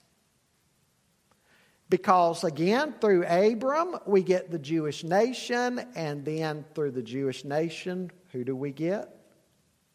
Because 1.88 2.42
again, 2.42 2.96
through 3.00 3.24
Abram, 3.24 3.94
we 4.06 4.24
get 4.24 4.50
the 4.50 4.58
Jewish 4.58 5.04
nation, 5.04 5.80
and 5.94 6.24
then 6.24 6.64
through 6.74 6.90
the 6.90 7.02
Jewish 7.02 7.44
nation, 7.44 8.10
who 8.32 8.42
do 8.42 8.56
we 8.56 8.72
get? 8.72 9.08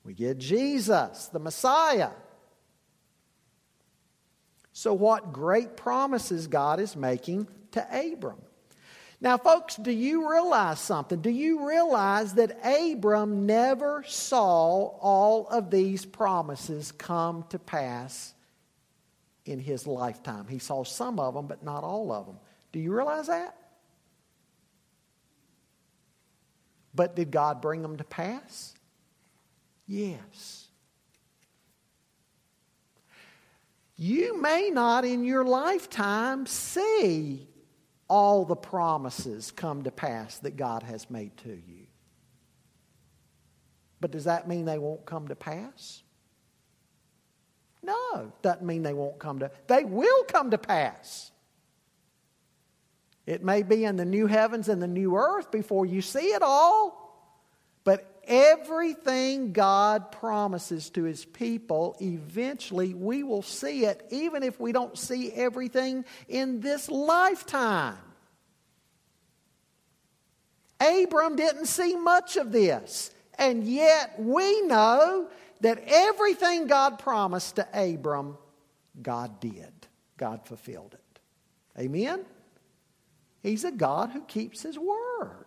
We 0.05 0.13
get 0.13 0.37
Jesus, 0.37 1.25
the 1.33 1.39
Messiah. 1.39 2.11
So, 4.71 4.93
what 4.93 5.33
great 5.33 5.75
promises 5.75 6.47
God 6.47 6.79
is 6.79 6.95
making 6.95 7.47
to 7.71 8.13
Abram. 8.13 8.41
Now, 9.21 9.37
folks, 9.37 9.75
do 9.75 9.91
you 9.91 10.31
realize 10.31 10.79
something? 10.79 11.19
Do 11.19 11.29
you 11.29 11.67
realize 11.67 12.35
that 12.35 12.57
Abram 12.63 13.45
never 13.45 14.03
saw 14.07 14.97
all 14.99 15.47
of 15.47 15.69
these 15.69 16.05
promises 16.05 16.93
come 16.93 17.43
to 17.49 17.59
pass 17.59 18.33
in 19.43 19.59
his 19.59 19.85
lifetime? 19.85 20.47
He 20.47 20.59
saw 20.59 20.85
some 20.85 21.19
of 21.19 21.33
them, 21.33 21.47
but 21.47 21.63
not 21.63 21.83
all 21.83 22.13
of 22.13 22.27
them. 22.27 22.37
Do 22.71 22.79
you 22.79 22.95
realize 22.95 23.27
that? 23.27 23.57
But 26.95 27.15
did 27.15 27.29
God 27.29 27.61
bring 27.61 27.81
them 27.81 27.97
to 27.97 28.05
pass? 28.05 28.73
Yes. 29.85 30.68
You 34.01 34.41
may 34.41 34.69
not 34.71 35.03
in 35.03 35.25
your 35.25 35.43
lifetime 35.43 36.45
see 36.45 37.49
all 38.07 38.45
the 38.45 38.55
promises 38.55 39.51
come 39.51 39.83
to 39.83 39.91
pass 39.91 40.37
that 40.39 40.55
God 40.55 40.83
has 40.83 41.09
made 41.09 41.35
to 41.39 41.49
you. 41.49 41.85
But 43.99 44.11
does 44.11 44.23
that 44.23 44.47
mean 44.47 44.63
they 44.63 44.77
won't 44.77 45.05
come 45.05 45.27
to 45.27 45.35
pass? 45.35 46.01
No, 47.83 48.31
doesn't 48.41 48.65
mean 48.65 48.83
they 48.83 48.93
won't 48.93 49.19
come 49.19 49.39
to 49.39 49.51
they 49.67 49.83
will 49.83 50.23
come 50.23 50.51
to 50.51 50.57
pass. 50.57 51.31
It 53.25 53.43
may 53.43 53.63
be 53.63 53.83
in 53.83 53.97
the 53.97 54.05
new 54.05 54.27
heavens 54.27 54.69
and 54.69 54.81
the 54.81 54.87
new 54.87 55.17
earth 55.17 55.51
before 55.51 55.85
you 55.85 56.01
see 56.01 56.31
it 56.31 56.41
all, 56.41 57.35
but 57.83 58.18
everything 58.29 59.51
God 59.51 60.11
promises 60.11 60.89
to 60.91 61.03
his 61.03 61.25
people, 61.25 61.97
eventually 61.99 62.93
we 62.93 63.23
will 63.23 63.41
see 63.41 63.85
it, 63.85 64.05
even 64.11 64.43
if 64.43 64.59
we 64.59 64.71
don't 64.71 64.97
see 64.97 65.31
everything 65.33 66.05
in 66.29 66.61
this 66.61 66.89
lifetime. 66.89 67.97
Abram 70.79 71.35
didn't 71.35 71.65
see 71.65 71.95
much 71.95 72.37
of 72.37 72.53
this, 72.53 73.11
and 73.37 73.65
yet 73.65 74.15
we 74.17 74.61
know 74.61 75.27
that 75.61 75.83
everything 75.87 76.67
God 76.67 76.99
promised 76.99 77.57
to 77.57 77.67
Abram, 77.73 78.37
God 79.01 79.39
did. 79.41 79.73
God 80.15 80.45
fulfilled 80.45 80.93
it. 80.93 81.19
Amen? 81.77 82.25
He's 83.41 83.63
a 83.63 83.71
God 83.71 84.11
who 84.11 84.21
keeps 84.21 84.61
his 84.61 84.77
word. 84.77 85.45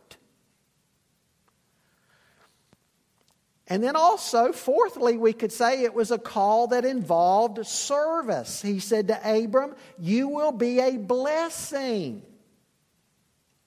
And 3.72 3.82
then 3.82 3.96
also, 3.96 4.52
fourthly, 4.52 5.16
we 5.16 5.32
could 5.32 5.50
say 5.50 5.82
it 5.82 5.94
was 5.94 6.10
a 6.10 6.18
call 6.18 6.66
that 6.66 6.84
involved 6.84 7.66
service. 7.66 8.60
He 8.60 8.80
said 8.80 9.08
to 9.08 9.18
Abram, 9.24 9.74
You 9.98 10.28
will 10.28 10.52
be 10.52 10.78
a 10.78 10.98
blessing. 10.98 12.20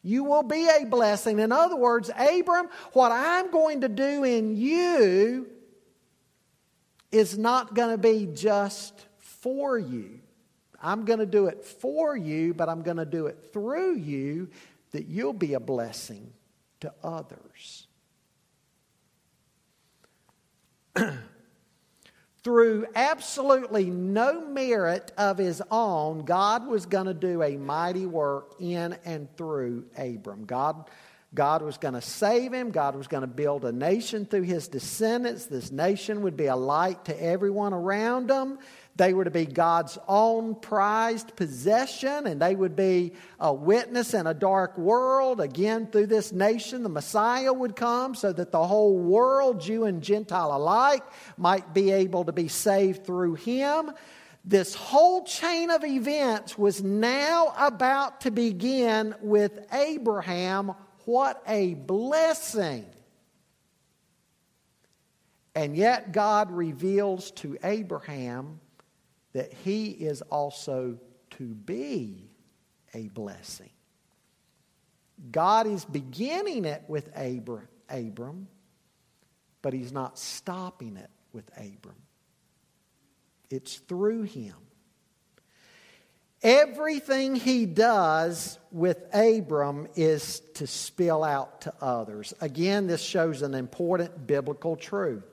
You 0.03 0.23
will 0.23 0.43
be 0.43 0.69
a 0.69 0.85
blessing. 0.85 1.39
In 1.39 1.51
other 1.51 1.75
words, 1.75 2.11
Abram, 2.15 2.69
what 2.93 3.11
I'm 3.11 3.49
going 3.49 3.81
to 3.81 3.89
do 3.89 4.23
in 4.23 4.55
you 4.55 5.47
is 7.11 7.35
not 7.35 7.73
going 7.73 7.89
to 7.89 7.97
be 7.97 8.27
just 8.31 9.07
for 9.17 9.79
you. 9.79 10.19
I'm 10.79 11.05
going 11.05 11.17
to 11.17 11.25
do 11.25 11.47
it 11.47 11.63
for 11.63 12.15
you, 12.15 12.53
but 12.53 12.69
I'm 12.69 12.83
going 12.83 12.97
to 12.97 13.07
do 13.07 13.25
it 13.25 13.49
through 13.51 13.95
you 13.95 14.49
that 14.91 15.07
you'll 15.07 15.33
be 15.33 15.55
a 15.55 15.59
blessing 15.59 16.31
to 16.81 16.93
others. 17.03 17.84
Through 22.43 22.85
absolutely 22.93 23.85
no 23.85 24.45
merit 24.45 25.11
of 25.17 25.39
his 25.39 25.63
own, 25.71 26.25
God 26.25 26.67
was 26.67 26.85
going 26.85 27.07
to 27.07 27.13
do 27.13 27.41
a 27.41 27.57
mighty 27.57 28.05
work 28.05 28.53
in 28.59 28.95
and 29.03 29.27
through 29.35 29.85
Abram. 29.97 30.45
God 30.45 30.87
God 31.35 31.61
was 31.61 31.77
going 31.77 31.93
to 31.93 32.01
save 32.01 32.53
him. 32.53 32.71
God 32.71 32.95
was 32.95 33.07
going 33.07 33.21
to 33.21 33.27
build 33.27 33.65
a 33.65 33.71
nation 33.71 34.25
through 34.25 34.43
his 34.43 34.69
descendants. 34.69 35.45
This 35.45 35.69
nation 35.69 36.21
would 36.21 36.37
be 36.37 36.45
a 36.45 36.55
light 36.55 37.05
to 37.05 37.23
everyone 37.23 37.73
around 37.73 38.29
them. 38.29 38.57
They 38.97 39.13
were 39.13 39.25
to 39.25 39.31
be 39.31 39.45
God's 39.45 39.97
own 40.07 40.55
prized 40.55 41.35
possession, 41.35 42.27
and 42.27 42.41
they 42.41 42.55
would 42.55 42.77
be 42.77 43.13
a 43.39 43.53
witness 43.53 44.13
in 44.13 44.25
a 44.25 44.33
dark 44.33 44.77
world. 44.77 45.41
Again, 45.41 45.87
through 45.87 46.07
this 46.07 46.31
nation, 46.31 46.81
the 46.81 46.89
Messiah 46.89 47.51
would 47.51 47.75
come 47.75 48.15
so 48.15 48.31
that 48.31 48.53
the 48.53 48.65
whole 48.65 48.97
world, 48.97 49.59
Jew 49.59 49.83
and 49.83 50.01
Gentile 50.01 50.55
alike, 50.55 51.03
might 51.37 51.73
be 51.73 51.91
able 51.91 52.23
to 52.23 52.31
be 52.31 52.47
saved 52.47 53.05
through 53.05 53.35
him. 53.35 53.91
This 54.45 54.73
whole 54.75 55.25
chain 55.25 55.71
of 55.71 55.83
events 55.83 56.57
was 56.57 56.81
now 56.81 57.53
about 57.57 58.21
to 58.21 58.31
begin 58.31 59.13
with 59.19 59.59
Abraham 59.73 60.73
what 61.05 61.43
a 61.47 61.73
blessing! 61.75 62.85
And 65.53 65.75
yet, 65.75 66.11
God 66.11 66.51
reveals 66.51 67.31
to 67.31 67.57
Abraham 67.63 68.59
that 69.35 69.51
he 69.65 69.89
is 69.89 70.21
also 70.21 70.97
to 71.29 71.43
be 71.43 72.31
a 72.93 73.09
blessing. 73.09 73.69
God 75.29 75.67
is 75.67 75.83
beginning 75.83 76.63
it 76.63 76.85
with 76.87 77.09
Abram, 77.17 77.67
Abram, 77.89 78.47
but 79.61 79.73
he's 79.73 79.91
not 79.91 80.17
stopping 80.17 80.95
it 80.95 81.09
with 81.33 81.49
Abram. 81.57 81.97
It's 83.49 83.75
through 83.75 84.23
him. 84.23 84.55
Everything 86.41 87.35
he 87.35 87.65
does 87.65 88.57
with 88.71 89.03
Abram 89.13 89.89
is 89.95 90.39
to 90.53 90.65
spill 90.65 91.25
out 91.25 91.61
to 91.61 91.73
others. 91.81 92.33
Again, 92.39 92.87
this 92.87 93.01
shows 93.01 93.41
an 93.41 93.53
important 93.53 94.27
biblical 94.27 94.77
truth 94.77 95.25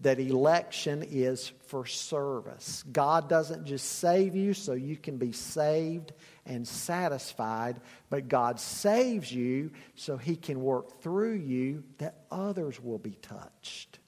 that 0.00 0.18
election 0.18 1.04
is 1.08 1.52
for 1.66 1.84
service. 1.84 2.84
God 2.90 3.28
doesn't 3.28 3.66
just 3.66 3.98
save 3.98 4.34
you 4.34 4.54
so 4.54 4.72
you 4.72 4.96
can 4.96 5.18
be 5.18 5.32
saved 5.32 6.12
and 6.46 6.66
satisfied, 6.66 7.80
but 8.08 8.28
God 8.28 8.58
saves 8.58 9.30
you 9.30 9.70
so 9.94 10.16
he 10.16 10.36
can 10.36 10.62
work 10.62 11.02
through 11.02 11.34
you 11.34 11.84
that 11.98 12.24
others 12.30 12.80
will 12.80 12.98
be 12.98 13.16
touched. 13.22 13.98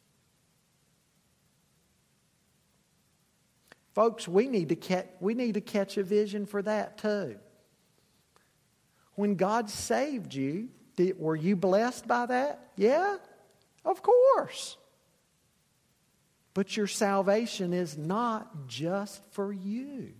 Folks, 3.94 4.26
we 4.26 4.48
need 4.48 4.70
to 4.70 4.76
catch, 4.76 5.06
we 5.20 5.34
need 5.34 5.54
to 5.54 5.60
catch 5.60 5.98
a 5.98 6.02
vision 6.02 6.46
for 6.46 6.62
that 6.62 6.96
too. 6.98 7.36
When 9.14 9.34
God 9.34 9.68
saved 9.68 10.32
you, 10.32 10.70
did, 10.96 11.18
were 11.18 11.36
you 11.36 11.54
blessed 11.56 12.08
by 12.08 12.24
that? 12.26 12.70
Yeah, 12.76 13.18
of 13.84 14.02
course. 14.02 14.78
But 16.54 16.76
your 16.76 16.86
salvation 16.86 17.72
is 17.72 17.96
not 17.96 18.66
just 18.66 19.22
for 19.30 19.52
you. 19.52 20.12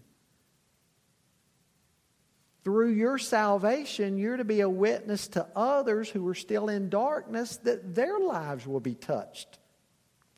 Through 2.64 2.91
your 2.91 3.18
salvation, 3.18 4.16
you're 4.16 4.37
to 4.37 4.45
be 4.45 4.61
a 4.61 4.68
witness 4.68 5.28
to 5.28 5.47
others 5.57 6.09
who 6.09 6.26
are 6.28 6.35
still 6.35 6.68
in 6.68 6.89
darkness 6.89 7.57
that 7.64 7.95
their 7.95 8.18
lives 8.18 8.66
will 8.66 8.80
be 8.80 8.95
touched 8.95 9.59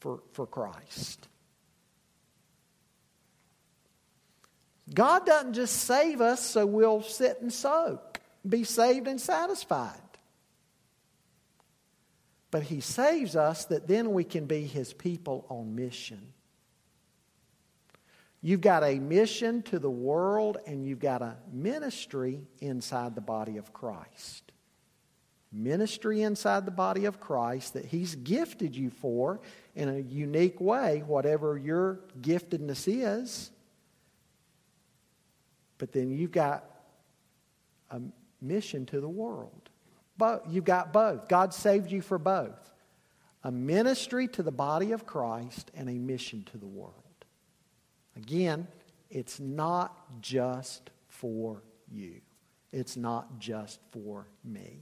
for, 0.00 0.22
for 0.32 0.46
Christ. 0.46 1.28
God 4.92 5.26
doesn't 5.26 5.54
just 5.54 5.76
save 5.76 6.20
us 6.20 6.44
so 6.44 6.66
we'll 6.66 7.02
sit 7.02 7.40
and 7.40 7.52
soak, 7.52 8.20
be 8.46 8.64
saved 8.64 9.06
and 9.06 9.20
satisfied. 9.20 10.00
But 12.54 12.62
He 12.62 12.78
saves 12.78 13.34
us 13.34 13.64
that 13.64 13.88
then 13.88 14.12
we 14.12 14.22
can 14.22 14.46
be 14.46 14.62
His 14.62 14.92
people 14.92 15.44
on 15.48 15.74
mission. 15.74 16.32
You've 18.42 18.60
got 18.60 18.84
a 18.84 19.00
mission 19.00 19.62
to 19.62 19.80
the 19.80 19.90
world 19.90 20.58
and 20.64 20.86
you've 20.86 21.00
got 21.00 21.20
a 21.20 21.34
ministry 21.52 22.46
inside 22.60 23.16
the 23.16 23.20
body 23.20 23.56
of 23.56 23.72
Christ. 23.72 24.52
Ministry 25.50 26.22
inside 26.22 26.64
the 26.64 26.70
body 26.70 27.06
of 27.06 27.18
Christ 27.18 27.74
that 27.74 27.86
He's 27.86 28.14
gifted 28.14 28.76
you 28.76 28.88
for 28.88 29.40
in 29.74 29.88
a 29.88 29.98
unique 29.98 30.60
way, 30.60 31.02
whatever 31.04 31.58
your 31.58 32.02
giftedness 32.20 32.86
is. 32.86 33.50
But 35.78 35.90
then 35.90 36.12
you've 36.12 36.30
got 36.30 36.64
a 37.90 38.00
mission 38.40 38.86
to 38.86 39.00
the 39.00 39.08
world. 39.08 39.63
But 40.16 40.48
you've 40.50 40.64
got 40.64 40.92
both. 40.92 41.28
God 41.28 41.52
saved 41.52 41.90
you 41.90 42.00
for 42.00 42.18
both 42.18 42.70
a 43.42 43.52
ministry 43.52 44.26
to 44.26 44.42
the 44.42 44.50
body 44.50 44.92
of 44.92 45.04
Christ 45.04 45.70
and 45.74 45.88
a 45.88 45.94
mission 45.94 46.44
to 46.52 46.58
the 46.58 46.66
world. 46.66 46.94
Again, 48.16 48.66
it's 49.10 49.38
not 49.38 50.20
just 50.20 50.90
for 51.08 51.62
you, 51.90 52.20
it's 52.72 52.96
not 52.96 53.38
just 53.38 53.80
for 53.90 54.26
me. 54.42 54.80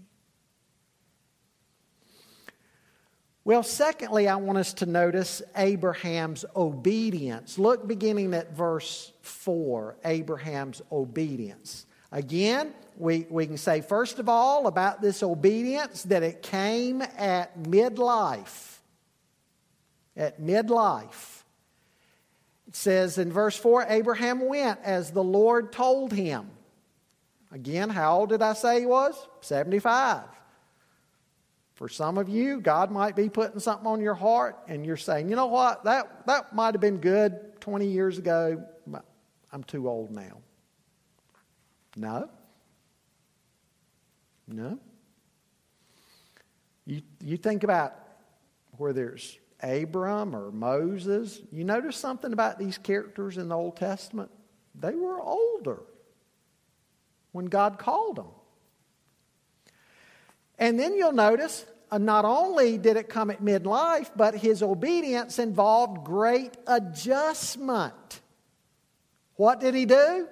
Well, 3.44 3.64
secondly, 3.64 4.28
I 4.28 4.36
want 4.36 4.58
us 4.58 4.72
to 4.74 4.86
notice 4.86 5.42
Abraham's 5.56 6.44
obedience. 6.54 7.58
Look 7.58 7.88
beginning 7.88 8.34
at 8.34 8.54
verse 8.56 9.12
4 9.22 9.96
Abraham's 10.04 10.80
obedience. 10.92 11.86
Again, 12.12 12.72
we, 12.96 13.26
we 13.30 13.46
can 13.46 13.56
say, 13.56 13.80
first 13.80 14.18
of 14.18 14.28
all, 14.28 14.66
about 14.66 15.00
this 15.00 15.22
obedience 15.22 16.02
that 16.04 16.22
it 16.22 16.42
came 16.42 17.02
at 17.02 17.58
midlife. 17.62 18.78
At 20.16 20.40
midlife. 20.40 21.42
It 22.68 22.76
says 22.76 23.18
in 23.18 23.32
verse 23.32 23.56
4 23.56 23.86
Abraham 23.88 24.46
went 24.46 24.80
as 24.82 25.10
the 25.10 25.22
Lord 25.22 25.72
told 25.72 26.12
him. 26.12 26.50
Again, 27.50 27.90
how 27.90 28.18
old 28.18 28.30
did 28.30 28.40
I 28.40 28.54
say 28.54 28.80
he 28.80 28.86
was? 28.86 29.14
75. 29.42 30.22
For 31.74 31.88
some 31.88 32.16
of 32.16 32.28
you, 32.28 32.60
God 32.60 32.90
might 32.90 33.16
be 33.16 33.28
putting 33.28 33.60
something 33.60 33.86
on 33.86 34.00
your 34.00 34.14
heart 34.14 34.56
and 34.68 34.86
you're 34.86 34.96
saying, 34.96 35.28
you 35.28 35.36
know 35.36 35.46
what, 35.46 35.84
that, 35.84 36.26
that 36.26 36.54
might 36.54 36.74
have 36.74 36.80
been 36.80 36.98
good 36.98 37.60
20 37.60 37.86
years 37.86 38.18
ago, 38.18 38.64
but 38.86 39.04
I'm 39.52 39.64
too 39.64 39.88
old 39.88 40.10
now. 40.10 40.40
No. 41.96 42.30
No. 44.52 44.78
You, 46.84 47.02
you 47.20 47.36
think 47.36 47.64
about 47.64 47.94
where 48.76 48.92
there's 48.92 49.38
Abram 49.62 50.34
or 50.34 50.50
Moses, 50.50 51.40
you 51.50 51.64
notice 51.64 51.96
something 51.96 52.32
about 52.32 52.58
these 52.58 52.76
characters 52.78 53.38
in 53.38 53.48
the 53.48 53.56
Old 53.56 53.76
Testament? 53.76 54.30
They 54.74 54.94
were 54.94 55.20
older 55.20 55.80
when 57.30 57.46
God 57.46 57.78
called 57.78 58.16
them. 58.16 58.26
And 60.58 60.78
then 60.78 60.94
you'll 60.94 61.12
notice 61.12 61.64
uh, 61.90 61.98
not 61.98 62.24
only 62.24 62.78
did 62.78 62.96
it 62.96 63.08
come 63.08 63.30
at 63.30 63.42
midlife, 63.42 64.10
but 64.16 64.34
his 64.34 64.62
obedience 64.62 65.38
involved 65.38 66.04
great 66.04 66.56
adjustment. 66.66 68.20
What 69.36 69.60
did 69.60 69.74
he 69.74 69.86
do? 69.86 70.28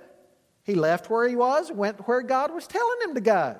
He 0.65 0.75
left 0.75 1.09
where 1.09 1.29
he 1.29 1.37
was, 1.37 1.71
went 1.73 2.07
where 2.07 2.23
God 2.23 2.53
was 2.53 2.67
telling 2.67 3.01
him 3.03 3.15
to 3.15 3.21
go. 3.21 3.59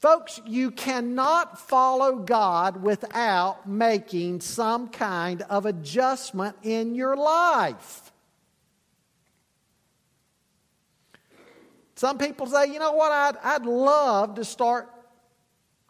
Folks, 0.00 0.40
you 0.46 0.70
cannot 0.70 1.60
follow 1.60 2.16
God 2.16 2.82
without 2.82 3.68
making 3.68 4.40
some 4.40 4.88
kind 4.88 5.42
of 5.42 5.66
adjustment 5.66 6.56
in 6.62 6.94
your 6.94 7.16
life. 7.16 8.10
Some 11.96 12.16
people 12.16 12.46
say, 12.46 12.72
you 12.72 12.78
know 12.78 12.92
what, 12.92 13.12
I'd, 13.12 13.36
I'd 13.42 13.66
love 13.66 14.36
to 14.36 14.44
start 14.44 14.88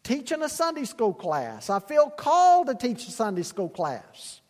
teaching 0.02 0.42
a 0.42 0.48
Sunday 0.48 0.86
school 0.86 1.14
class. 1.14 1.70
I 1.70 1.78
feel 1.78 2.10
called 2.10 2.66
to 2.66 2.74
teach 2.74 3.06
a 3.06 3.12
Sunday 3.12 3.44
school 3.44 3.68
class. 3.68 4.40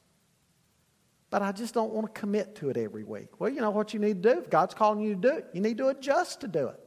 But 1.29 1.43
I 1.43 1.53
just 1.53 1.75
don't 1.75 1.93
want 1.93 2.15
to 2.15 2.19
commit 2.19 2.57
to 2.57 2.71
it 2.71 2.79
every 2.79 3.05
week. 3.05 3.39
Well, 3.39 3.51
you 3.51 3.61
know 3.61 3.71
what 3.71 3.93
you 3.93 4.01
need 4.01 4.23
to 4.23 4.35
do? 4.35 4.41
If 4.41 4.49
God's 4.49 4.73
calling 4.73 5.01
you 5.01 5.17
to 5.17 5.21
do 5.21 5.37
it, 5.37 5.49
you 5.53 5.61
need 5.61 5.77
to 5.77 5.89
adjust 5.89 6.41
to 6.41 6.49
do 6.49 6.69
it. 6.69 6.81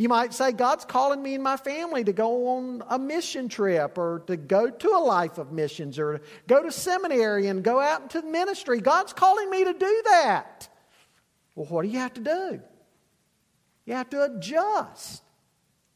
You 0.00 0.08
might 0.08 0.32
say, 0.32 0.52
God's 0.52 0.86
calling 0.86 1.22
me 1.22 1.34
and 1.34 1.44
my 1.44 1.58
family 1.58 2.04
to 2.04 2.14
go 2.14 2.56
on 2.56 2.82
a 2.88 2.98
mission 2.98 3.50
trip 3.50 3.98
or 3.98 4.22
to 4.28 4.36
go 4.38 4.70
to 4.70 4.88
a 4.88 4.98
life 4.98 5.36
of 5.36 5.52
missions 5.52 5.98
or 5.98 6.22
go 6.46 6.62
to 6.62 6.72
seminary 6.72 7.48
and 7.48 7.62
go 7.62 7.78
out 7.78 8.00
into 8.00 8.22
ministry. 8.22 8.80
God's 8.80 9.12
calling 9.12 9.50
me 9.50 9.62
to 9.62 9.74
do 9.74 10.02
that. 10.06 10.70
Well, 11.54 11.66
what 11.66 11.82
do 11.82 11.88
you 11.88 11.98
have 11.98 12.14
to 12.14 12.22
do? 12.22 12.62
You 13.84 13.92
have 13.92 14.08
to 14.08 14.24
adjust. 14.24 15.22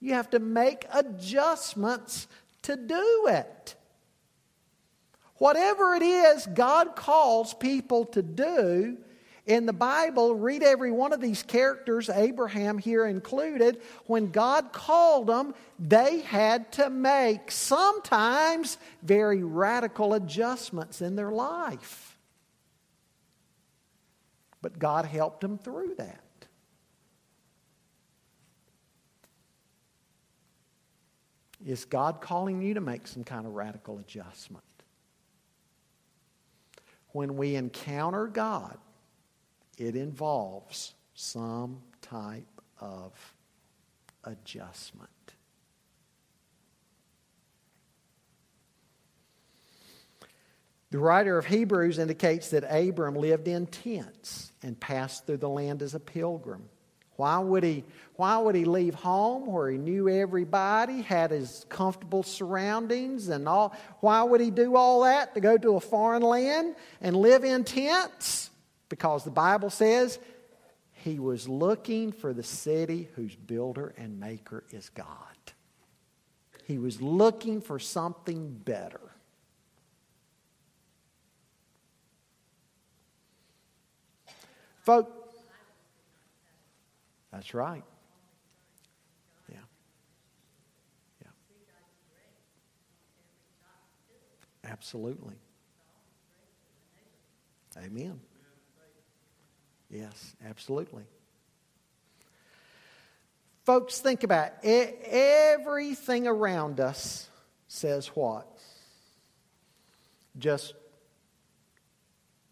You 0.00 0.12
have 0.12 0.28
to 0.30 0.38
make 0.38 0.84
adjustments 0.92 2.28
to 2.64 2.76
do 2.76 3.28
it. 3.28 3.74
Whatever 5.36 5.94
it 5.94 6.02
is 6.02 6.44
God 6.44 6.94
calls 6.94 7.54
people 7.54 8.04
to 8.04 8.22
do, 8.22 8.98
in 9.46 9.66
the 9.66 9.74
Bible, 9.74 10.34
read 10.34 10.62
every 10.62 10.90
one 10.90 11.12
of 11.12 11.20
these 11.20 11.42
characters, 11.42 12.08
Abraham 12.08 12.78
here 12.78 13.04
included. 13.04 13.82
When 14.06 14.30
God 14.30 14.72
called 14.72 15.26
them, 15.26 15.54
they 15.78 16.20
had 16.20 16.72
to 16.72 16.88
make 16.88 17.50
sometimes 17.50 18.78
very 19.02 19.42
radical 19.42 20.14
adjustments 20.14 21.02
in 21.02 21.14
their 21.14 21.30
life. 21.30 22.16
But 24.62 24.78
God 24.78 25.04
helped 25.04 25.42
them 25.42 25.58
through 25.58 25.96
that. 25.98 26.20
Is 31.66 31.84
God 31.84 32.22
calling 32.22 32.62
you 32.62 32.74
to 32.74 32.80
make 32.80 33.06
some 33.06 33.24
kind 33.24 33.46
of 33.46 33.52
radical 33.52 33.98
adjustment? 33.98 34.64
When 37.12 37.36
we 37.36 37.56
encounter 37.56 38.26
God, 38.26 38.78
it 39.78 39.96
involves 39.96 40.94
some 41.14 41.82
type 42.02 42.60
of 42.80 43.12
adjustment. 44.24 45.10
The 50.90 51.00
writer 51.00 51.36
of 51.36 51.46
Hebrews 51.46 51.98
indicates 51.98 52.50
that 52.50 52.62
Abram 52.70 53.16
lived 53.16 53.48
in 53.48 53.66
tents 53.66 54.52
and 54.62 54.78
passed 54.78 55.26
through 55.26 55.38
the 55.38 55.48
land 55.48 55.82
as 55.82 55.94
a 55.94 56.00
pilgrim. 56.00 56.68
Why 57.16 57.38
would 57.38 57.64
he, 57.64 57.84
why 58.14 58.38
would 58.38 58.54
he 58.54 58.64
leave 58.64 58.94
home 58.94 59.46
where 59.46 59.70
he 59.70 59.78
knew 59.78 60.08
everybody, 60.08 61.02
had 61.02 61.32
his 61.32 61.66
comfortable 61.68 62.22
surroundings 62.22 63.28
and 63.28 63.48
all? 63.48 63.74
Why 64.00 64.22
would 64.22 64.40
he 64.40 64.50
do 64.50 64.76
all 64.76 65.02
that 65.02 65.34
to 65.34 65.40
go 65.40 65.56
to 65.56 65.76
a 65.76 65.80
foreign 65.80 66.22
land 66.22 66.76
and 67.00 67.16
live 67.16 67.44
in 67.44 67.64
tents? 67.64 68.50
Because 68.88 69.24
the 69.24 69.30
Bible 69.30 69.70
says 69.70 70.18
he 70.92 71.18
was 71.18 71.48
looking 71.48 72.12
for 72.12 72.32
the 72.32 72.42
city 72.42 73.08
whose 73.14 73.34
builder 73.34 73.94
and 73.96 74.20
maker 74.20 74.64
is 74.70 74.88
God. 74.90 75.06
He 76.66 76.78
was 76.78 77.02
looking 77.02 77.60
for 77.60 77.78
something 77.78 78.48
better. 78.64 79.00
Folks, 84.82 85.12
that's 87.32 87.52
right. 87.54 87.84
Yeah. 89.50 89.56
Yeah. 91.22 91.30
Absolutely. 94.70 95.36
Amen. 97.76 98.20
Yes, 99.94 100.34
absolutely. 100.44 101.04
Folks, 103.64 104.00
think 104.00 104.24
about 104.24 104.50
it. 104.64 104.98
Everything 105.06 106.26
around 106.26 106.80
us 106.80 107.28
says 107.68 108.08
what? 108.08 108.46
Just 110.36 110.74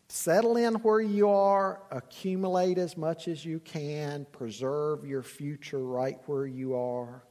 settle 0.07 0.57
in 0.57 0.75
where 0.75 1.01
you 1.01 1.29
are, 1.31 1.81
accumulate 1.91 2.79
as 2.79 2.97
much 2.97 3.27
as 3.27 3.45
you 3.45 3.59
can, 3.59 4.25
preserve 4.31 5.05
your 5.05 5.25
future 5.25 5.85
right 5.85 6.19
where 6.27 6.47
you 6.47 6.77
are. 6.77 7.25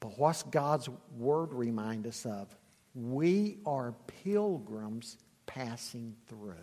But 0.00 0.18
what's 0.18 0.42
God's 0.42 0.88
word 1.16 1.52
remind 1.52 2.04
us 2.04 2.26
of? 2.26 2.48
We 2.96 3.58
are 3.64 3.94
pilgrims 4.24 5.18
passing 5.46 6.16
through. 6.26 6.56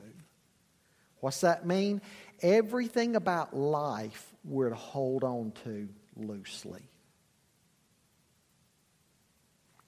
What's 1.20 1.42
that 1.42 1.66
mean? 1.66 2.02
Everything 2.42 3.16
about 3.16 3.56
life 3.56 4.34
we're 4.44 4.70
to 4.70 4.76
hold 4.76 5.24
on 5.24 5.52
to 5.64 5.90
loosely. 6.16 6.84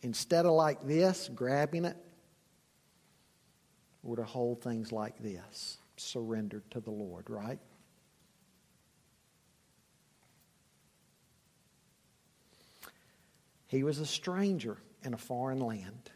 Instead 0.01 0.45
of 0.45 0.53
like 0.53 0.81
this, 0.85 1.29
grabbing 1.33 1.85
it, 1.85 1.97
we're 4.01 4.15
to 4.15 4.23
hold 4.23 4.61
things 4.61 4.91
like 4.91 5.17
this 5.19 5.77
surrendered 5.97 6.63
to 6.71 6.79
the 6.79 6.91
Lord, 6.91 7.29
right? 7.29 7.59
He 13.67 13.83
was 13.83 13.99
a 13.99 14.05
stranger 14.05 14.77
in 15.03 15.13
a 15.13 15.17
foreign 15.17 15.59
land. 15.59 16.09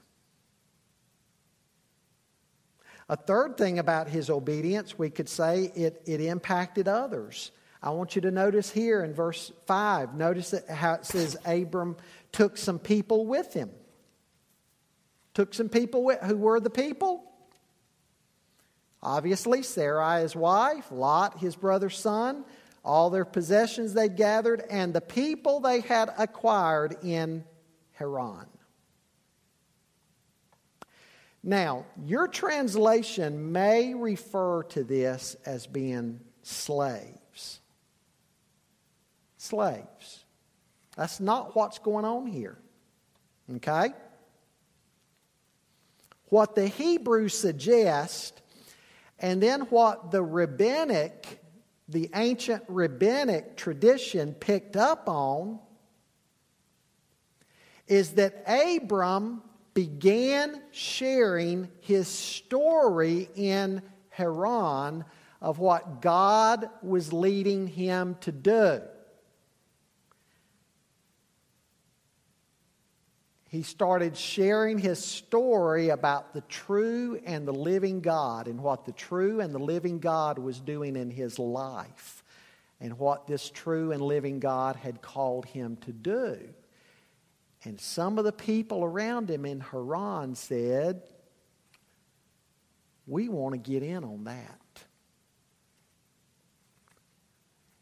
A 3.10 3.16
third 3.16 3.58
thing 3.58 3.80
about 3.80 4.08
his 4.08 4.30
obedience, 4.30 4.98
we 4.98 5.10
could 5.10 5.30
say 5.30 5.72
it, 5.76 6.02
it 6.06 6.22
impacted 6.22 6.88
others. 6.88 7.52
I 7.82 7.90
want 7.90 8.16
you 8.16 8.22
to 8.22 8.32
notice 8.32 8.72
here 8.72 9.04
in 9.04 9.14
verse 9.14 9.52
5, 9.68 10.16
notice 10.16 10.52
that 10.52 10.70
how 10.70 10.94
it 10.94 11.06
says 11.06 11.36
Abram 11.46 11.98
took 12.32 12.58
some 12.58 12.80
people 12.80 13.26
with 13.26 13.54
him. 13.54 13.70
Took 15.34 15.54
some 15.54 15.68
people 15.68 16.04
with, 16.04 16.22
who 16.22 16.38
were 16.38 16.62
the 16.62 16.70
people? 16.70 17.30
Obviously, 19.02 19.64
Sarai, 19.64 20.22
his 20.22 20.34
wife, 20.34 20.86
Lot, 20.90 21.40
his 21.40 21.58
brother's 21.58 22.00
son, 22.00 22.46
all 22.86 23.10
their 23.10 23.26
possessions 23.26 23.94
they 23.94 24.08
gathered, 24.08 24.64
and 24.70 24.94
the 24.94 25.02
people 25.02 25.60
they 25.60 25.82
had 25.82 26.14
acquired 26.18 26.96
in 27.04 27.44
Haran. 27.94 28.48
Now, 31.44 31.86
your 32.06 32.30
translation 32.30 33.52
may 33.52 33.94
refer 33.94 34.64
to 34.64 34.84
this 34.84 35.36
as 35.46 35.68
being 35.68 36.22
slaves. 36.42 37.60
Slaves. 39.38 40.24
That's 40.96 41.20
not 41.20 41.54
what's 41.54 41.80
going 41.80 42.06
on 42.06 42.28
here. 42.28 42.58
Okay? 43.56 43.90
What 46.30 46.56
the 46.56 46.68
Hebrew 46.68 47.28
suggest, 47.28 48.42
and 49.20 49.44
then 49.44 49.62
what 49.62 50.12
the 50.12 50.24
rabbinic, 50.24 51.42
the 51.90 52.10
ancient 52.16 52.64
rabbinic 52.70 53.58
tradition 53.58 54.34
picked 54.34 54.78
up 54.78 55.10
on, 55.10 55.60
is 57.88 58.12
that 58.12 58.44
Abram 58.48 59.42
began 59.74 60.62
sharing 60.72 61.70
his 61.82 62.08
story 62.08 63.30
in 63.36 63.82
Haran 64.10 65.06
of 65.42 65.60
what 65.60 66.02
God 66.02 66.70
was 66.82 67.12
leading 67.12 67.68
him 67.68 68.16
to 68.22 68.32
do. 68.32 68.82
He 73.50 73.62
started 73.62 74.18
sharing 74.18 74.80
his 74.80 74.98
story 74.98 75.90
about 75.90 76.34
the 76.34 76.42
true 76.42 77.22
and 77.24 77.48
the 77.48 77.54
living 77.54 78.02
God 78.02 78.48
and 78.48 78.60
what 78.60 78.86
the 78.86 78.94
true 78.94 79.42
and 79.42 79.54
the 79.54 79.60
living 79.60 80.00
God 80.00 80.40
was 80.40 80.60
doing 80.60 80.96
in 80.96 81.12
his 81.12 81.38
life 81.38 82.24
and 82.82 82.98
what 82.98 83.28
this 83.28 83.52
true 83.52 83.92
and 83.92 84.02
living 84.02 84.40
God 84.40 84.76
had 84.76 85.04
called 85.04 85.46
him 85.46 85.78
to 85.82 85.92
do. 85.92 86.40
And 87.66 87.80
some 87.80 88.18
of 88.18 88.26
the 88.26 88.34
people 88.34 88.84
around 88.84 89.30
him 89.30 89.46
in 89.46 89.62
Haran 89.62 90.36
said, 90.36 91.02
We 93.08 93.30
want 93.30 93.54
to 93.54 93.60
get 93.60 93.84
in 93.84 94.04
on 94.04 94.26
that. 94.26 94.60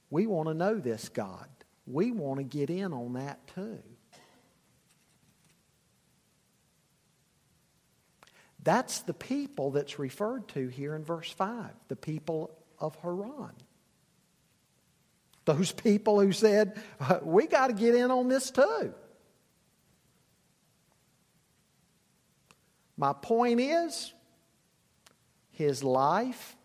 We 0.10 0.28
want 0.28 0.50
to 0.50 0.54
know 0.54 0.78
this 0.78 1.10
God. 1.10 1.48
We 1.88 2.12
want 2.12 2.38
to 2.40 2.44
get 2.44 2.70
in 2.70 2.94
on 2.94 3.14
that 3.14 3.40
too. 3.56 3.80
That's 8.64 9.00
the 9.00 9.14
people 9.14 9.72
that's 9.72 9.98
referred 9.98 10.48
to 10.50 10.68
here 10.68 10.96
in 10.96 11.04
verse 11.04 11.32
5, 11.32 11.72
the 11.88 11.96
people 11.96 12.52
of 12.80 12.96
Haran. 13.02 13.54
Those 15.46 15.72
people 15.72 16.20
who 16.20 16.32
said, 16.32 16.80
We 17.24 17.48
got 17.48 17.68
to 17.68 17.74
get 17.74 17.96
in 17.96 18.12
on 18.12 18.28
this 18.28 18.52
too. 18.52 18.94
My 23.02 23.14
point 23.14 23.60
is, 23.60 24.14
his 25.50 25.84
life 25.84 26.56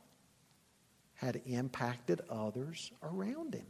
had 1.15 1.41
impacted 1.47 2.21
others 2.29 2.93
around 3.03 3.55
him. 3.55 3.65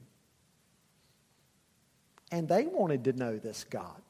And 2.32 2.48
they 2.48 2.66
wanted 2.66 3.04
to 3.04 3.12
know 3.12 3.38
this 3.38 3.62
God. 3.62 4.02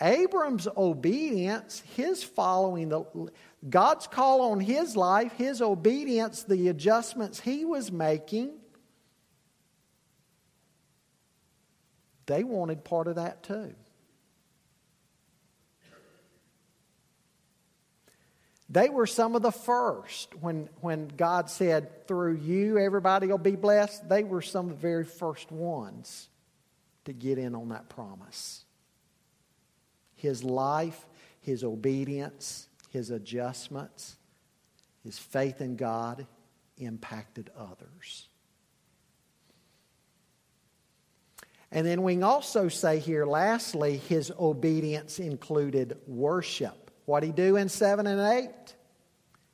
Abram's 0.00 0.66
obedience, 0.78 1.82
his 1.94 2.24
following 2.24 2.88
the 2.88 3.04
God's 3.68 4.06
call 4.06 4.40
on 4.50 4.58
his 4.58 4.96
life, 4.96 5.32
his 5.32 5.60
obedience, 5.60 6.44
the 6.44 6.68
adjustments 6.68 7.38
he 7.38 7.66
was 7.66 7.92
making, 7.92 8.52
they 12.24 12.44
wanted 12.44 12.82
part 12.82 13.08
of 13.08 13.16
that 13.16 13.42
too. 13.42 13.74
They 18.70 18.90
were 18.90 19.06
some 19.06 19.34
of 19.34 19.42
the 19.42 19.50
first 19.50 20.34
when, 20.36 20.68
when 20.80 21.08
God 21.08 21.48
said, 21.48 22.06
through 22.06 22.36
you, 22.36 22.78
everybody 22.78 23.26
will 23.26 23.38
be 23.38 23.56
blessed. 23.56 24.08
They 24.08 24.24
were 24.24 24.42
some 24.42 24.66
of 24.66 24.72
the 24.72 24.76
very 24.76 25.04
first 25.04 25.50
ones 25.50 26.28
to 27.06 27.14
get 27.14 27.38
in 27.38 27.54
on 27.54 27.70
that 27.70 27.88
promise. 27.88 28.64
His 30.16 30.44
life, 30.44 31.06
his 31.40 31.64
obedience, 31.64 32.68
his 32.90 33.10
adjustments, 33.10 34.16
his 35.02 35.18
faith 35.18 35.62
in 35.62 35.76
God 35.76 36.26
impacted 36.76 37.50
others. 37.56 38.28
And 41.70 41.86
then 41.86 42.02
we 42.02 42.20
also 42.22 42.68
say 42.68 42.98
here, 42.98 43.24
lastly, 43.24 43.96
his 43.96 44.32
obedience 44.38 45.18
included 45.18 45.98
worship. 46.06 46.87
What 47.08 47.22
he 47.22 47.32
do 47.32 47.56
in 47.56 47.70
7 47.70 48.06
and 48.06 48.20
8? 48.20 48.50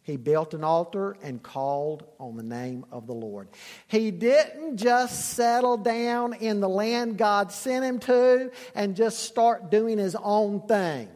He 0.03 0.17
built 0.17 0.55
an 0.55 0.65
altar 0.65 1.17
and 1.23 1.41
called 1.41 2.05
on 2.19 2.37
the 2.37 2.43
name 2.43 2.85
of 2.91 3.07
the 3.07 3.13
Lord. 3.13 3.47
He 3.87 4.11
didn't 4.11 4.77
just 4.77 5.35
settle 5.35 5.77
down 5.77 6.33
in 6.33 6.59
the 6.59 6.69
land 6.69 7.17
God 7.17 7.53
sent 7.53 7.85
him 7.85 8.01
to 8.01 8.51
and 8.75 8.97
just 8.97 9.21
start 9.21 9.71
doing 9.71 9.99
his 9.99 10.17
own 10.17 10.67
thing. 10.67 11.09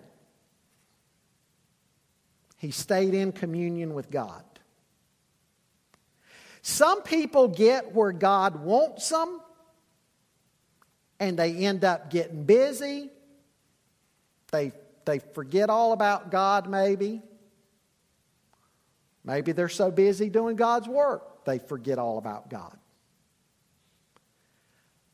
He 2.59 2.71
stayed 2.71 3.15
in 3.15 3.33
communion 3.33 3.93
with 3.93 4.09
God. 4.09 4.45
Some 6.63 7.03
people 7.03 7.49
get 7.49 7.97
where 7.97 8.13
God 8.13 8.63
wants 8.63 9.09
them 9.09 9.41
and 11.19 11.37
they 11.37 11.57
end 11.57 11.83
up 11.83 12.11
getting 12.11 12.45
busy. 12.45 13.11
They 14.53 14.71
they 15.09 15.21
forget 15.21 15.71
all 15.71 15.95
about 15.95 16.31
God, 16.31 16.69
maybe. 16.69 17.23
Maybe 19.25 19.53
they're 19.53 19.71
so 19.71 19.91
busy 19.91 20.29
doing 20.29 20.55
God's 20.55 20.87
work, 20.87 21.47
they 21.47 21.59
forget 21.59 21.99
all 21.99 22.19
about 22.19 22.51
God. 22.51 22.77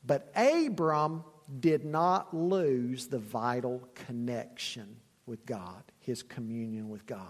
But 0.05 0.33
Abram 0.35 1.23
did 1.61 1.85
not 1.85 2.35
lose 2.35 3.07
the 3.07 3.21
vital 3.21 3.89
connection 3.95 4.97
with 5.27 5.47
God, 5.47 5.85
his 6.01 6.25
communion 6.25 6.89
with 6.89 7.07
God. 7.07 7.25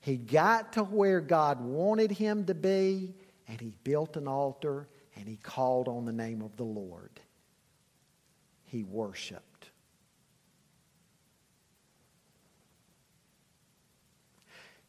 He 0.00 0.16
got 0.16 0.72
to 0.72 0.82
where 0.84 1.20
God 1.20 1.60
wanted 1.60 2.10
him 2.12 2.46
to 2.46 2.54
be, 2.54 3.14
and 3.46 3.60
he 3.60 3.74
built 3.84 4.16
an 4.16 4.26
altar 4.26 4.88
and 5.16 5.28
he 5.28 5.36
called 5.36 5.86
on 5.86 6.06
the 6.06 6.12
name 6.12 6.40
of 6.40 6.56
the 6.56 6.64
Lord. 6.64 7.20
He 8.64 8.84
worshiped. 8.84 9.49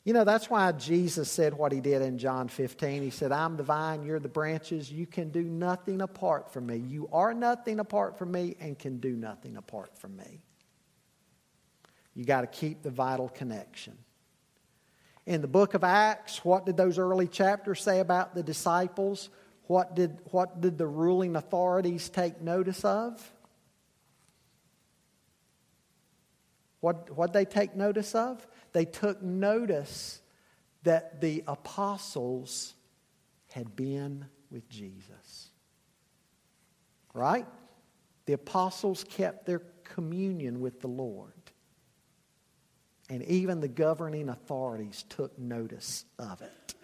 You 0.04 0.14
know, 0.14 0.24
that's 0.24 0.50
why 0.50 0.72
Jesus 0.72 1.30
said 1.30 1.54
what 1.54 1.72
he 1.72 1.80
did 1.80 2.02
in 2.02 2.18
John 2.18 2.48
15. 2.48 3.04
He 3.04 3.12
said, 3.12 3.32
I'm 3.32 3.56
the 3.56 3.64
vine, 3.64 4.04
you're 4.04 4.20
the 4.20 4.28
branches. 4.28 4.92
You 4.92 5.06
can 5.06 5.30
do 5.30 5.44
nothing 5.44 6.02
apart 6.02 6.52
from 6.52 6.66
me. 6.66 6.78
You 6.78 7.08
are 7.14 7.36
nothing 7.36 7.80
apart 7.80 8.18
from 8.18 8.32
me 8.32 8.56
and 8.60 8.78
can 8.78 8.98
do 8.98 9.16
nothing 9.16 9.58
apart 9.58 9.96
from 9.98 10.18
me. 10.18 10.42
You 12.16 12.26
got 12.26 12.42
to 12.42 12.48
keep 12.48 12.82
the 12.82 12.90
vital 12.90 13.30
connection. 13.30 13.96
In 15.28 15.42
the 15.42 15.48
book 15.48 15.76
of 15.76 15.84
Acts, 15.84 16.44
what 16.44 16.66
did 16.66 16.78
those 16.78 16.98
early 16.98 17.28
chapters 17.28 17.82
say 17.84 18.00
about 18.00 18.34
the 18.34 18.42
disciples? 18.42 19.30
What 19.68 19.96
did, 19.96 20.18
what 20.32 20.62
did 20.62 20.80
the 20.80 20.88
ruling 20.88 21.36
authorities 21.36 22.10
take 22.10 22.42
notice 22.42 22.84
of? 22.84 23.32
What 26.82 27.16
what 27.16 27.32
they 27.32 27.46
take 27.46 27.76
notice 27.76 28.16
of? 28.16 28.46
They 28.74 28.86
took 28.86 29.22
notice 29.22 30.22
that 30.84 31.22
the 31.22 31.44
apostles 31.48 32.74
had 33.52 33.76
been 33.76 34.26
with 34.50 34.68
Jesus. 34.70 35.50
Right? 37.14 37.46
The 38.26 38.34
apostles 38.34 39.04
kept 39.04 39.46
their 39.46 39.62
communion 39.84 40.62
with 40.62 40.80
the 40.82 40.88
Lord. 40.88 41.34
And 43.10 43.24
even 43.24 43.60
the 43.60 43.68
governing 43.68 44.30
authorities 44.30 45.04
took 45.10 45.38
notice 45.38 46.06
of 46.18 46.42
it. 46.42 46.76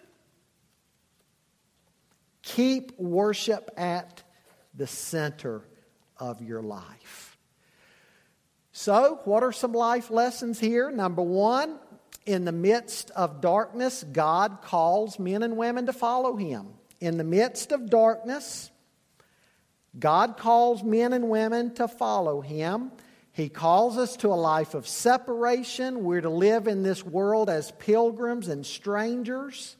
Keep 2.42 2.98
worship 2.98 3.70
at 3.76 4.22
the 4.74 4.86
center 4.86 5.62
of 6.18 6.42
your 6.42 6.62
life. 6.62 7.27
So, 8.80 9.18
what 9.24 9.42
are 9.42 9.50
some 9.50 9.72
life 9.72 10.08
lessons 10.08 10.60
here? 10.60 10.88
Number 10.92 11.20
one, 11.20 11.80
in 12.26 12.44
the 12.44 12.52
midst 12.52 13.10
of 13.10 13.40
darkness, 13.40 14.04
God 14.04 14.58
calls 14.62 15.18
men 15.18 15.42
and 15.42 15.56
women 15.56 15.86
to 15.86 15.92
follow 15.92 16.36
Him. 16.36 16.68
In 17.00 17.18
the 17.18 17.24
midst 17.24 17.72
of 17.72 17.90
darkness, 17.90 18.70
God 19.98 20.36
calls 20.36 20.84
men 20.84 21.12
and 21.12 21.28
women 21.28 21.74
to 21.74 21.88
follow 21.88 22.40
Him. 22.40 22.92
He 23.32 23.48
calls 23.48 23.98
us 23.98 24.16
to 24.18 24.28
a 24.28 24.38
life 24.38 24.74
of 24.74 24.86
separation. 24.86 26.04
We're 26.04 26.20
to 26.20 26.30
live 26.30 26.68
in 26.68 26.84
this 26.84 27.04
world 27.04 27.50
as 27.50 27.72
pilgrims 27.80 28.46
and 28.46 28.64
strangers. 28.64 29.76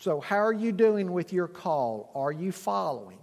So, 0.00 0.18
how 0.18 0.38
are 0.38 0.52
you 0.52 0.72
doing 0.72 1.12
with 1.12 1.32
your 1.32 1.46
call? 1.46 2.10
Are 2.16 2.32
you 2.32 2.50
following? 2.50 3.20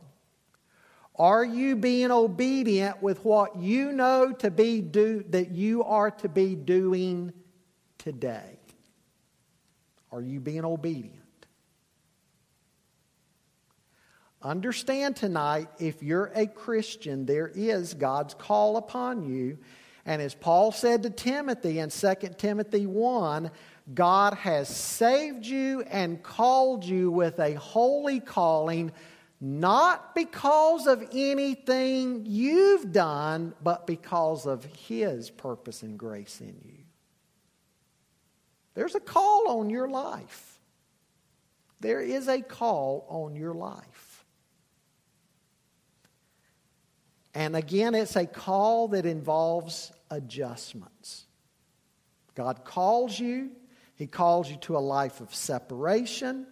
Are 1.17 1.45
you 1.45 1.75
being 1.75 2.11
obedient 2.11 3.01
with 3.01 3.23
what 3.23 3.55
you 3.57 3.91
know 3.93 4.33
to 4.33 4.51
be 4.51 4.81
do, 4.81 5.23
that 5.29 5.51
you 5.51 5.83
are 5.83 6.11
to 6.11 6.29
be 6.29 6.55
doing 6.55 7.31
today? 7.97 8.59
Are 10.11 10.21
you 10.21 10.39
being 10.39 10.65
obedient? 10.65 11.21
Understand 14.41 15.15
tonight, 15.15 15.69
if 15.79 16.03
you're 16.03 16.31
a 16.35 16.45
Christian, 16.45 17.25
there 17.25 17.47
is 17.47 17.93
God's 17.93 18.33
call 18.33 18.77
upon 18.77 19.23
you. 19.23 19.57
And 20.05 20.21
as 20.21 20.35
Paul 20.35 20.71
said 20.71 21.01
to 21.03 21.09
Timothy 21.09 21.79
in 21.79 21.89
2 21.89 22.13
Timothy 22.37 22.85
1, 22.85 23.49
God 23.93 24.35
has 24.35 24.69
saved 24.69 25.45
you 25.45 25.81
and 25.89 26.21
called 26.21 26.85
you 26.85 27.09
with 27.09 27.39
a 27.39 27.53
holy 27.53 28.19
calling, 28.19 28.91
not 29.41 30.15
because 30.15 30.87
of 30.87 31.07
anything 31.11 32.25
you've 32.25 32.91
done, 32.91 33.53
but 33.61 33.85
because 33.85 34.45
of 34.45 34.63
His 34.65 35.29
purpose 35.29 35.83
and 35.83 35.99
grace 35.99 36.39
in 36.41 36.55
you. 36.63 36.83
There's 38.73 38.95
a 38.95 38.99
call 38.99 39.59
on 39.59 39.69
your 39.69 39.87
life. 39.89 40.59
There 41.79 42.01
is 42.01 42.27
a 42.27 42.41
call 42.41 43.05
on 43.09 43.35
your 43.35 43.53
life. 43.53 44.25
And 47.33 47.55
again, 47.55 47.93
it's 47.95 48.15
a 48.15 48.25
call 48.25 48.87
that 48.89 49.05
involves 49.05 49.91
adjustments. 50.09 51.25
God 52.33 52.63
calls 52.63 53.19
you, 53.19 53.51
He 53.95 54.07
calls 54.07 54.49
you 54.49 54.55
to 54.61 54.77
a 54.77 54.79
life 54.79 55.19
of 55.19 55.35
separation, 55.35 56.47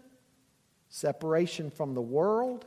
separation 0.90 1.72
from 1.72 1.94
the 1.94 2.02
world, 2.02 2.66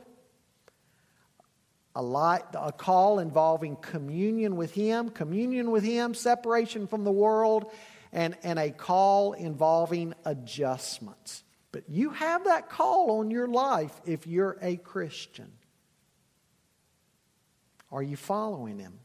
a, 1.97 2.01
light, 2.01 2.43
a 2.53 2.71
call 2.71 3.17
involving 3.17 3.75
communion 3.75 4.55
with 4.55 4.71
Him, 4.71 5.09
communion 5.09 5.71
with 5.71 5.83
Him, 5.83 6.13
separation 6.13 6.85
from 6.85 7.03
the 7.03 7.11
world, 7.11 7.71
and, 8.13 8.37
and 8.43 8.59
a 8.59 8.69
call 8.69 9.33
involving 9.33 10.13
adjustments. 10.23 11.43
But 11.71 11.89
you 11.89 12.11
have 12.11 12.43
that 12.43 12.69
call 12.69 13.19
on 13.19 13.31
your 13.31 13.47
life 13.47 13.99
if 14.05 14.27
you're 14.27 14.57
a 14.61 14.77
Christian. 14.77 15.51
Are 17.91 18.03
you 18.03 18.15
following 18.15 18.77
Him? 18.77 18.99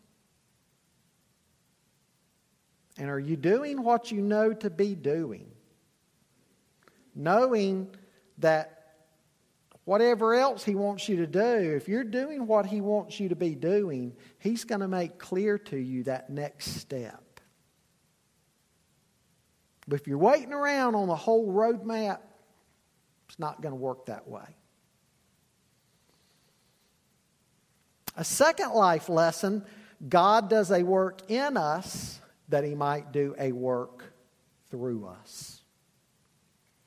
And 2.98 3.08
are 3.08 3.18
you 3.18 3.36
doing 3.36 3.82
what 3.82 4.12
you 4.12 4.20
know 4.20 4.52
to 4.52 4.68
be 4.68 4.94
doing? 4.94 5.50
Knowing 7.14 7.88
that 8.36 8.81
whatever 9.84 10.34
else 10.34 10.64
He 10.64 10.74
wants 10.74 11.08
you 11.08 11.16
to 11.16 11.26
do, 11.26 11.74
if 11.76 11.88
you're 11.88 12.04
doing 12.04 12.46
what 12.46 12.66
He 12.66 12.80
wants 12.80 13.18
you 13.18 13.28
to 13.28 13.36
be 13.36 13.54
doing, 13.54 14.14
He's 14.38 14.64
going 14.64 14.80
to 14.80 14.88
make 14.88 15.18
clear 15.18 15.58
to 15.58 15.76
you 15.76 16.04
that 16.04 16.30
next 16.30 16.76
step. 16.76 17.22
But 19.88 20.00
if 20.00 20.06
you're 20.06 20.18
waiting 20.18 20.52
around 20.52 20.94
on 20.94 21.08
the 21.08 21.16
whole 21.16 21.52
roadmap, 21.52 22.18
it's 23.28 23.38
not 23.38 23.60
going 23.60 23.72
to 23.72 23.76
work 23.76 24.06
that 24.06 24.28
way. 24.28 24.56
A 28.16 28.24
second 28.24 28.72
life 28.72 29.08
lesson 29.08 29.64
God 30.08 30.50
does 30.50 30.70
a 30.70 30.82
work 30.82 31.30
in 31.30 31.56
us 31.56 32.20
that 32.48 32.64
He 32.64 32.74
might 32.74 33.12
do 33.12 33.34
a 33.38 33.52
work 33.52 34.12
through 34.70 35.06
us. 35.06 35.62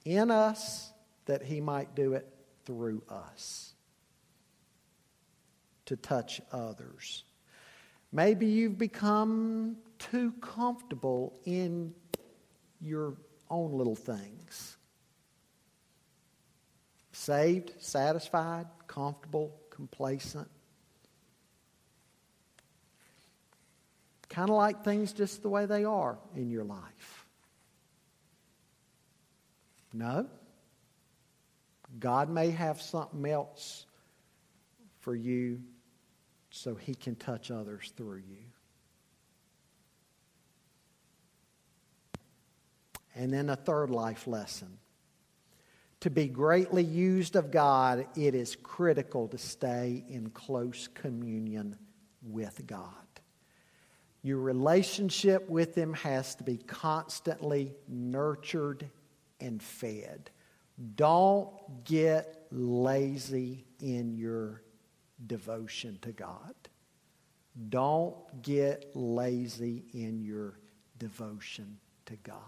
In 0.03 0.29
us 0.31 0.91
that 1.25 1.41
He 1.41 1.61
might 1.61 1.95
do 1.95 2.13
it 2.13 2.34
through 2.65 3.03
us 3.09 3.73
to 5.85 5.95
touch 5.95 6.41
others. 6.51 7.23
Maybe 8.11 8.47
you've 8.47 8.77
become 8.77 9.77
too 9.99 10.33
comfortable 10.41 11.33
in 11.45 11.93
your 12.81 13.15
own 13.49 13.73
little 13.73 13.95
things. 13.95 14.77
Saved, 17.11 17.73
satisfied, 17.79 18.67
comfortable, 18.87 19.55
complacent. 19.69 20.49
Kind 24.29 24.49
of 24.49 24.55
like 24.55 24.83
things 24.83 25.13
just 25.13 25.41
the 25.43 25.49
way 25.49 25.65
they 25.65 25.85
are 25.85 26.17
in 26.35 26.49
your 26.49 26.63
life. 26.63 27.25
No. 29.93 30.27
God 31.99 32.29
may 32.29 32.51
have 32.51 32.81
something 32.81 33.25
else 33.25 33.85
for 34.99 35.15
you 35.15 35.61
so 36.49 36.75
he 36.75 36.95
can 36.95 37.15
touch 37.15 37.51
others 37.51 37.93
through 37.95 38.23
you. 38.27 38.43
And 43.15 43.33
then 43.33 43.49
a 43.49 43.55
third 43.55 43.89
life 43.89 44.27
lesson. 44.27 44.77
To 46.01 46.09
be 46.09 46.27
greatly 46.27 46.83
used 46.83 47.35
of 47.35 47.49
God, 47.49 48.05
it 48.15 48.35
is 48.35 48.55
critical 48.61 49.27
to 49.29 49.37
stay 49.37 50.03
in 50.09 50.29
close 50.29 50.87
communion 50.93 51.77
with 52.21 52.67
God. 52.67 52.89
Your 54.21 54.39
relationship 54.39 55.49
with 55.49 55.75
Him 55.75 55.93
has 55.93 56.35
to 56.35 56.43
be 56.43 56.57
constantly 56.57 57.73
nurtured 57.87 58.89
and 59.39 59.61
fed. 59.61 60.29
Don't 60.95 61.49
get 61.85 62.47
lazy 62.51 63.65
in 63.81 64.17
your 64.17 64.61
devotion 65.25 65.97
to 66.01 66.11
God. 66.11 66.53
Don't 67.69 68.41
get 68.41 68.91
lazy 68.93 69.85
in 69.93 70.21
your 70.21 70.59
devotion 70.99 71.77
to 72.05 72.15
God. 72.17 72.39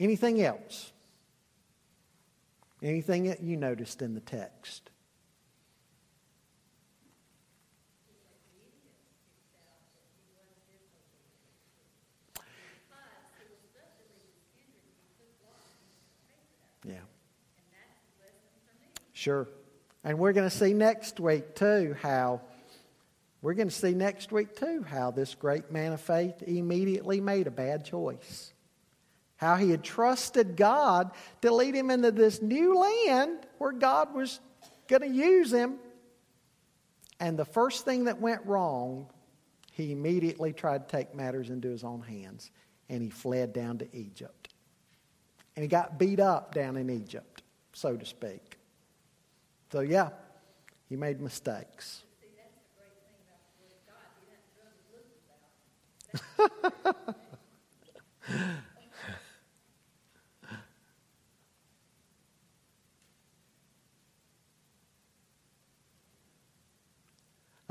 Anything 0.00 0.42
else? 0.42 0.90
Anything 2.82 3.24
that 3.26 3.42
you 3.42 3.56
noticed 3.56 4.02
in 4.02 4.14
the 4.14 4.20
text? 4.20 4.90
Yeah. 16.84 16.94
Sure. 19.12 19.48
And 20.04 20.18
we're 20.18 20.32
going 20.32 20.48
to 20.48 20.56
see 20.56 20.74
next 20.74 21.20
week, 21.20 21.54
too, 21.54 21.96
how 22.00 22.40
we're 23.40 23.54
going 23.54 23.68
to 23.68 23.74
see 23.74 23.92
next 23.92 24.32
week, 24.32 24.56
too, 24.56 24.84
how 24.88 25.10
this 25.10 25.34
great 25.34 25.70
man 25.70 25.92
of 25.92 26.00
faith 26.00 26.42
immediately 26.42 27.20
made 27.20 27.46
a 27.46 27.50
bad 27.50 27.84
choice 27.84 28.52
how 29.42 29.56
he 29.56 29.70
had 29.70 29.82
trusted 29.82 30.54
God 30.56 31.10
to 31.40 31.52
lead 31.52 31.74
him 31.74 31.90
into 31.90 32.12
this 32.12 32.40
new 32.40 32.78
land 32.78 33.44
where 33.58 33.72
God 33.72 34.14
was 34.14 34.38
going 34.86 35.02
to 35.02 35.08
use 35.08 35.52
him. 35.52 35.80
And 37.18 37.36
the 37.36 37.44
first 37.44 37.84
thing 37.84 38.04
that 38.04 38.20
went 38.20 38.46
wrong, 38.46 39.08
he 39.72 39.90
immediately 39.90 40.52
tried 40.52 40.88
to 40.88 40.96
take 40.96 41.12
matters 41.12 41.50
into 41.50 41.68
his 41.70 41.82
own 41.82 42.02
hands 42.02 42.52
and 42.88 43.02
he 43.02 43.10
fled 43.10 43.52
down 43.52 43.78
to 43.78 43.88
Egypt. 43.92 44.41
And 45.56 45.62
he 45.62 45.68
got 45.68 45.98
beat 45.98 46.20
up 46.20 46.54
down 46.54 46.76
in 46.76 46.88
Egypt, 46.88 47.42
so 47.72 47.96
to 47.96 48.06
speak. 48.06 48.58
So, 49.70 49.80
yeah, 49.80 50.10
he 50.88 50.96
made 50.96 51.20
mistakes. 51.20 52.04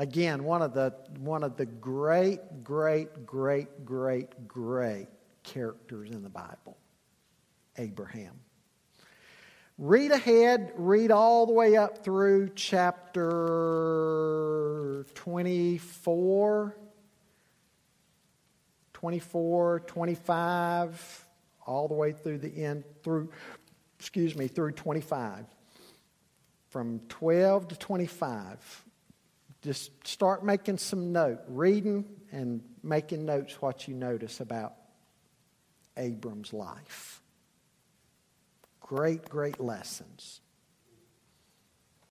Again, 0.01 0.43
one 0.43 0.63
of 0.63 0.73
the 0.73 0.95
one 1.19 1.43
of 1.43 1.57
the 1.57 1.67
great, 1.67 2.63
great, 2.63 3.27
great, 3.27 3.86
great, 3.86 4.47
great 4.47 5.07
characters 5.43 6.09
in 6.09 6.23
the 6.23 6.29
Bible. 6.29 6.75
Abraham. 7.82 8.39
Read 9.77 10.11
ahead, 10.11 10.73
read 10.75 11.09
all 11.09 11.47
the 11.47 11.53
way 11.53 11.75
up 11.75 12.03
through 12.03 12.51
chapter 12.55 13.23
24, 15.15 16.77
24, 18.93 19.79
25, 19.79 21.25
all 21.65 21.88
the 21.88 21.95
way 21.95 22.11
through 22.11 22.38
the 22.38 22.63
end, 22.63 22.84
through, 23.01 23.32
excuse 23.97 24.36
me, 24.36 24.47
through 24.47 24.73
25. 24.73 25.45
From 26.69 26.99
12 27.09 27.69
to 27.69 27.75
25. 27.75 28.86
Just 29.63 30.07
start 30.07 30.45
making 30.45 30.77
some 30.77 31.11
note, 31.11 31.39
reading 31.47 32.05
and 32.32 32.61
making 32.84 33.25
notes 33.25 33.59
what 33.61 33.88
you 33.88 33.95
notice 33.95 34.39
about 34.39 34.75
Abram's 35.97 36.53
life. 36.53 37.20
Great, 38.91 39.29
great 39.29 39.57
lessons. 39.61 40.41